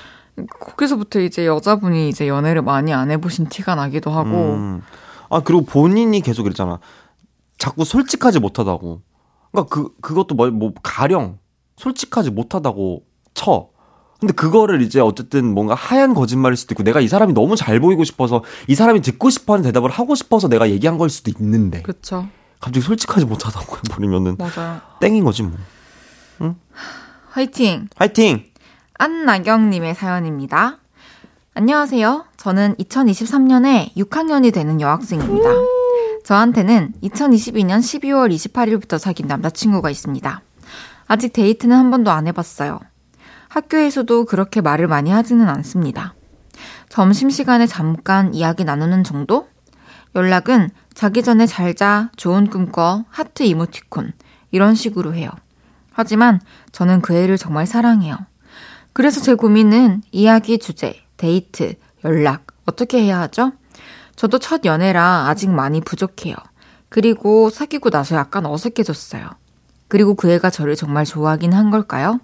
[0.59, 4.55] 거기서부터 이제 여자분이 이제 연애를 많이 안 해보신 티가 나기도 하고.
[4.55, 4.83] 음.
[5.31, 6.81] 아, 그리고 본인이 계속 그랬잖아.
[7.59, 9.03] 자꾸 솔직하지 못하다고.
[9.53, 11.39] 그러니까 그, 그것도 뭐, 뭐, 가령,
[11.77, 13.69] 솔직하지 못하다고 쳐.
[14.19, 18.03] 근데 그거를 이제 어쨌든 뭔가 하얀 거짓말일 수도 있고 내가 이 사람이 너무 잘 보이고
[18.03, 21.83] 싶어서 이 사람이 듣고 싶어 하는 대답을 하고 싶어서 내가 얘기한 걸 수도 있는데.
[21.83, 22.27] 그쵸.
[22.61, 24.37] 갑자기 솔직하지 못하다고 해버리면은.
[24.39, 24.81] 맞아요.
[25.01, 25.57] 땡인 거지 뭐.
[26.43, 26.57] 응?
[27.31, 27.89] 화이팅!
[27.97, 28.45] 화이팅!
[28.95, 30.79] 안나경님의 사연입니다.
[31.55, 32.25] 안녕하세요.
[32.37, 35.49] 저는 2023년에 6학년이 되는 여학생입니다.
[36.25, 40.41] 저한테는 2022년 12월 28일부터 사귄 남자친구가 있습니다.
[41.07, 42.79] 아직 데이트는 한 번도 안 해봤어요.
[43.49, 46.15] 학교에서도 그렇게 말을 많이 하지는 않습니다.
[46.91, 49.49] 점심시간에 잠깐 이야기 나누는 정도?
[50.15, 54.15] 연락은 자기 전에 잘 자, 좋은 꿈 꿔, 하트 이모티콘,
[54.51, 55.31] 이런 식으로 해요.
[55.93, 56.41] 하지만
[56.73, 58.17] 저는 그 애를 정말 사랑해요.
[58.95, 61.75] 그래서 제 고민은 이야기 주제, 데이트,
[62.05, 63.53] 연락, 어떻게 해야 하죠?
[64.17, 66.35] 저도 첫 연애라 아직 많이 부족해요.
[66.89, 69.31] 그리고 사귀고 나서 약간 어색해졌어요.
[69.87, 72.19] 그리고 그 애가 저를 정말 좋아하긴 한 걸까요?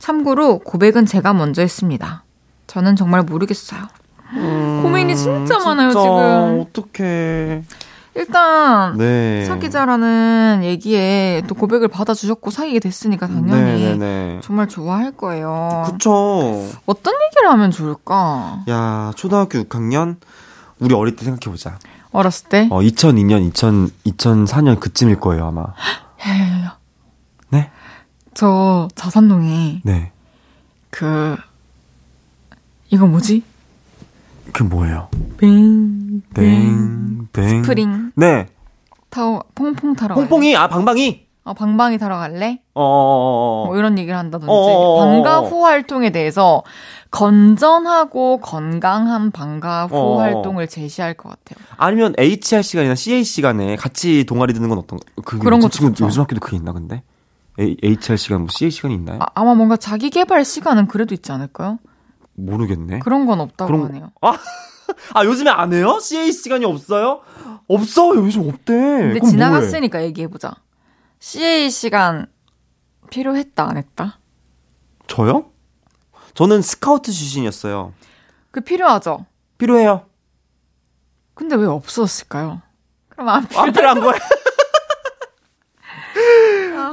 [0.00, 2.24] 참고로 고백은 제가 먼저 했습니다.
[2.66, 3.86] 저는 정말 모르겠어요.
[4.32, 6.66] 음, 고민이 진짜, 진짜 많아요, 지금.
[6.66, 7.62] 어떡해.
[8.18, 9.44] 일단 네.
[9.46, 13.78] 사귀자라는 얘기에 또 고백을 받아주셨고 사귀게 됐으니까 당연히 네네네.
[13.78, 14.40] 네, 네.
[14.42, 15.84] 정말 좋아할 거예요.
[15.86, 16.68] 그쵸.
[16.84, 18.64] 어떤 얘기를 하면 좋을까?
[18.68, 20.16] 야 초등학교 6학년
[20.80, 21.78] 우리 어릴 때 생각해 보자.
[22.10, 22.66] 어렸을 때?
[22.70, 25.66] 어 2002년 2000 2004년 그쯤일 거예요 아마.
[26.26, 26.76] 야야야.
[27.50, 27.70] 네?
[28.34, 30.10] 저 자산동에 네.
[30.90, 31.36] 그
[32.90, 33.44] 이거 뭐지?
[34.58, 35.08] 그 뭐예요?
[35.36, 37.62] 빙 뱅, 뱅.
[37.62, 38.10] 스프링.
[38.16, 38.48] 네.
[39.08, 40.56] 타고, 퐁퐁 타러 퐁퐁이?
[40.56, 41.28] 아, 방방이?
[41.44, 42.60] 어, 방방이 타러 갈래?
[42.74, 43.66] 어, 어, 어, 어.
[43.66, 44.50] 뭐 이런 얘기를 한다든지.
[44.50, 44.98] 어어어어.
[45.06, 46.64] 방과 후 활동에 대해서
[47.12, 50.18] 건전하고 건강한 방과 후 어어.
[50.22, 51.64] 활동을 제시할 것 같아요.
[51.76, 55.94] 아니면 HR 시간이나 CA 시간에 같이 동아리 듣는 건 어떤, 그, 그런 것도 지금.
[56.00, 57.04] 요즘 학교도 그게 있나, 근데?
[57.60, 59.20] HR 시간, 뭐 CA 시간이 있나요?
[59.20, 61.78] 아, 아마 뭔가 자기 개발 시간은 그래도 있지 않을까요?
[62.38, 63.00] 모르겠네.
[63.00, 64.12] 그런 건 없다고 그런- 하네요.
[64.22, 65.98] 아, 요즘에 안 해요?
[66.00, 67.20] CA 시간이 없어요?
[67.66, 68.72] 없어, 요즘 없대.
[69.12, 69.20] 근데?
[69.20, 70.54] 지나갔으니까 얘기해 보자.
[71.18, 72.26] CA 시간
[73.10, 74.18] 필요했다, 안 했다?
[75.06, 75.50] 저요?
[76.34, 77.92] 저는 스카우트 출신이었어요.
[78.50, 79.26] 그 필요하죠?
[79.58, 80.06] 필요해요.
[81.34, 82.62] 근데 왜 없었을까요?
[83.08, 83.60] 그럼 안 필요.
[83.60, 84.18] 안 필요한 거야.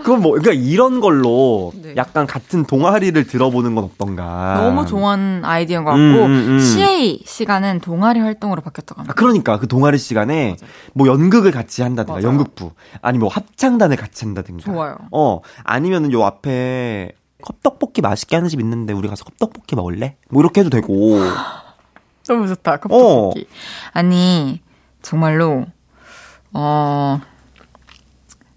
[0.03, 1.93] 그건 뭐, 그러니까 이런 걸로 네.
[1.97, 4.55] 약간 같은 동아리를 들어보는 건 어떤가.
[4.61, 6.59] 너무 좋은 아이디어인 것 같고 음, 음, 음.
[6.59, 9.13] CA 시간은 동아리 활동으로 바뀌었다고 아, 합니다.
[9.15, 10.57] 그러니까 그 동아리 시간에
[10.93, 12.27] 뭐 연극을 같이 한다든가 맞아요.
[12.27, 12.71] 연극부
[13.01, 14.97] 아니 뭐 합창단을 같이 한다든가 좋아요.
[15.11, 17.11] 어 아니면은 요 앞에
[17.41, 20.15] 컵떡볶이 맛있게 하는 집 있는데 우리 가서 컵떡볶이 먹을래?
[20.29, 21.19] 뭐 이렇게 해도 되고
[22.27, 22.73] 너무 좋다.
[22.73, 22.77] 어.
[22.77, 23.47] 컵떡볶이.
[23.93, 24.61] 아니
[25.01, 25.65] 정말로
[26.53, 27.19] 어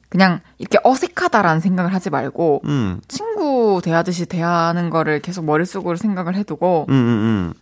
[0.09, 6.87] 그냥 이렇게 어색하다라는 생각을 하지 말고 음, 친구 대하듯이 대하는 거를 계속 머릿속으로 생각을 해두고
[6.89, 7.55] 음, 음, 음.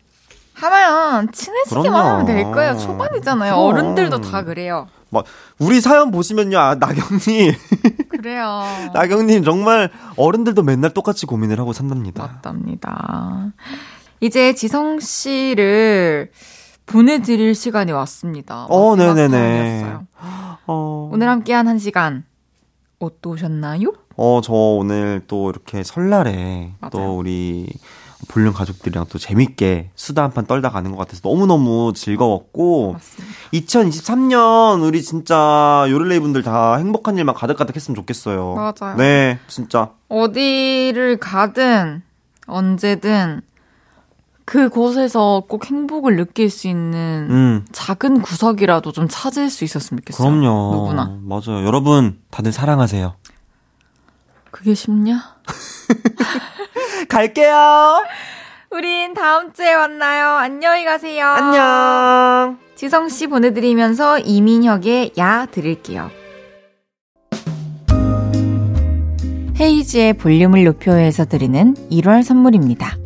[0.54, 2.08] 하면 친해지기만 그럼요.
[2.08, 2.76] 하면 될 거예요.
[2.78, 3.54] 초반이잖아요.
[3.54, 3.66] 그럼.
[3.66, 4.86] 어른들도 다 그래요.
[5.10, 5.24] 막
[5.58, 7.52] 우리 사연 보시면요 아, 나경님
[8.10, 8.62] 그래요.
[8.94, 12.22] 나경님 정말 어른들도 맨날 똑같이 고민을 하고 산답니다.
[12.22, 13.52] 맞답니다.
[14.20, 16.30] 이제 지성 씨를
[16.86, 18.64] 보내드릴 시간이 왔습니다.
[18.70, 19.96] 어, 네네네.
[20.68, 22.24] 어, 오늘 함께한 한 시간
[22.98, 23.92] 어떠셨나요?
[24.16, 26.90] 어, 저 오늘 또 이렇게 설날에 맞아요.
[26.90, 27.68] 또 우리
[28.28, 33.34] 볼륨 가족들이랑 또 재밌게 수다 한 판 떨다 가는 것 같아서 너무너무 즐거웠고, 맞습니다.
[33.52, 38.54] 2023년 우리 진짜 요를레이 분들 다 행복한 일만 가득가득 했으면 좋겠어요.
[38.54, 38.96] 맞아요.
[38.96, 39.90] 네, 진짜.
[40.08, 42.02] 어디를 가든
[42.46, 43.42] 언제든
[44.46, 50.28] 그곳에서 꼭 행복을 느낄 수 있는 음, 작은 구석이라도 좀 찾을 수 있었으면 좋겠어요.
[50.30, 50.72] 그럼요.
[50.72, 51.18] 누구나.
[51.20, 51.66] 맞아요.
[51.66, 53.16] 여러분, 다들 사랑하세요.
[54.52, 55.36] 그게 쉽냐?
[57.10, 58.04] 갈게요.
[58.70, 60.28] 우린 다음 주에 만나요.
[60.36, 61.26] 안녕히 가세요.
[61.26, 62.58] 안녕.
[62.76, 66.10] 지성 씨 보내드리면서 이민혁의 야 들을게요.
[69.58, 73.05] 헤이즈의 볼륨을 높여요에서 드리는 1월 선물입니다.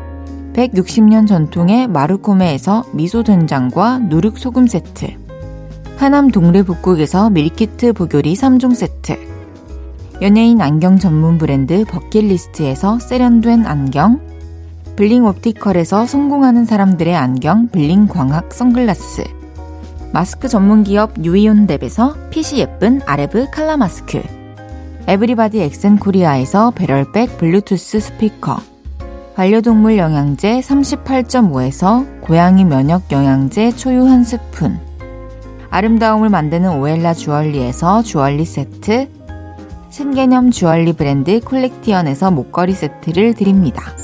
[0.53, 5.07] 160년 전통의 마르코메에서 미소 된장과 누룩 소금 세트.
[5.97, 9.17] 하남 동래 북국에서 밀키트 보교리 3종 세트.
[10.21, 14.31] 연예인 안경 전문 브랜드 버킷리스트에서 세련된 안경.
[14.95, 19.23] 블링 옵티컬에서 성공하는 사람들의 안경 블링 광학 선글라스
[20.11, 24.21] 마스크 전문 기업 유이온랩에서 핏이 예쁜 아레브 칼라 마스크
[25.07, 28.70] 에브리바디 엑센 코리아에서 배럴백 블루투스 스피커
[29.35, 34.77] 반려동물 영양제 38.5에서 고양이 면역 영양제 초유 한 스푼
[35.69, 39.09] 아름다움을 만드는 오엘라 주얼리에서 주얼리 세트
[39.89, 43.95] 신개념 주얼리 브랜드 콜렉티언에서 목걸이 세트를 드립니다.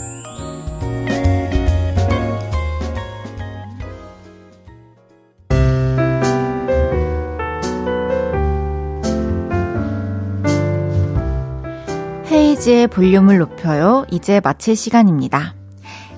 [12.68, 14.06] 헤이즈의 볼륨을 높여요.
[14.12, 15.56] 이제 마칠 시간입니다.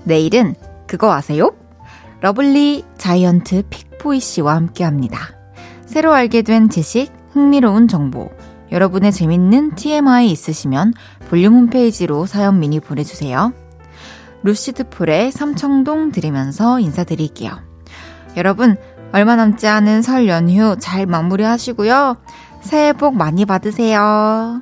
[0.04, 0.56] 내일은
[0.88, 1.54] 그거 아세요?
[2.22, 5.20] lovely giant 픽보이 씨와 함께 합니다.
[5.86, 8.30] 새로 알게 된 지식, 흥미로운 정보,
[8.72, 10.94] 여러분의 재밌는 TMI 있으시면
[11.30, 13.54] 볼륨 홈페이지로 사연 미리 보내주세요.
[14.44, 17.52] 루시드 폴의 삼청동 들으면서 인사드릴게요.
[18.38, 18.76] 여러분,
[19.12, 22.18] 얼마 남지 않은 설 연휴 잘 마무리 하시고요.
[22.62, 24.62] 새해 복 많이 받으세요.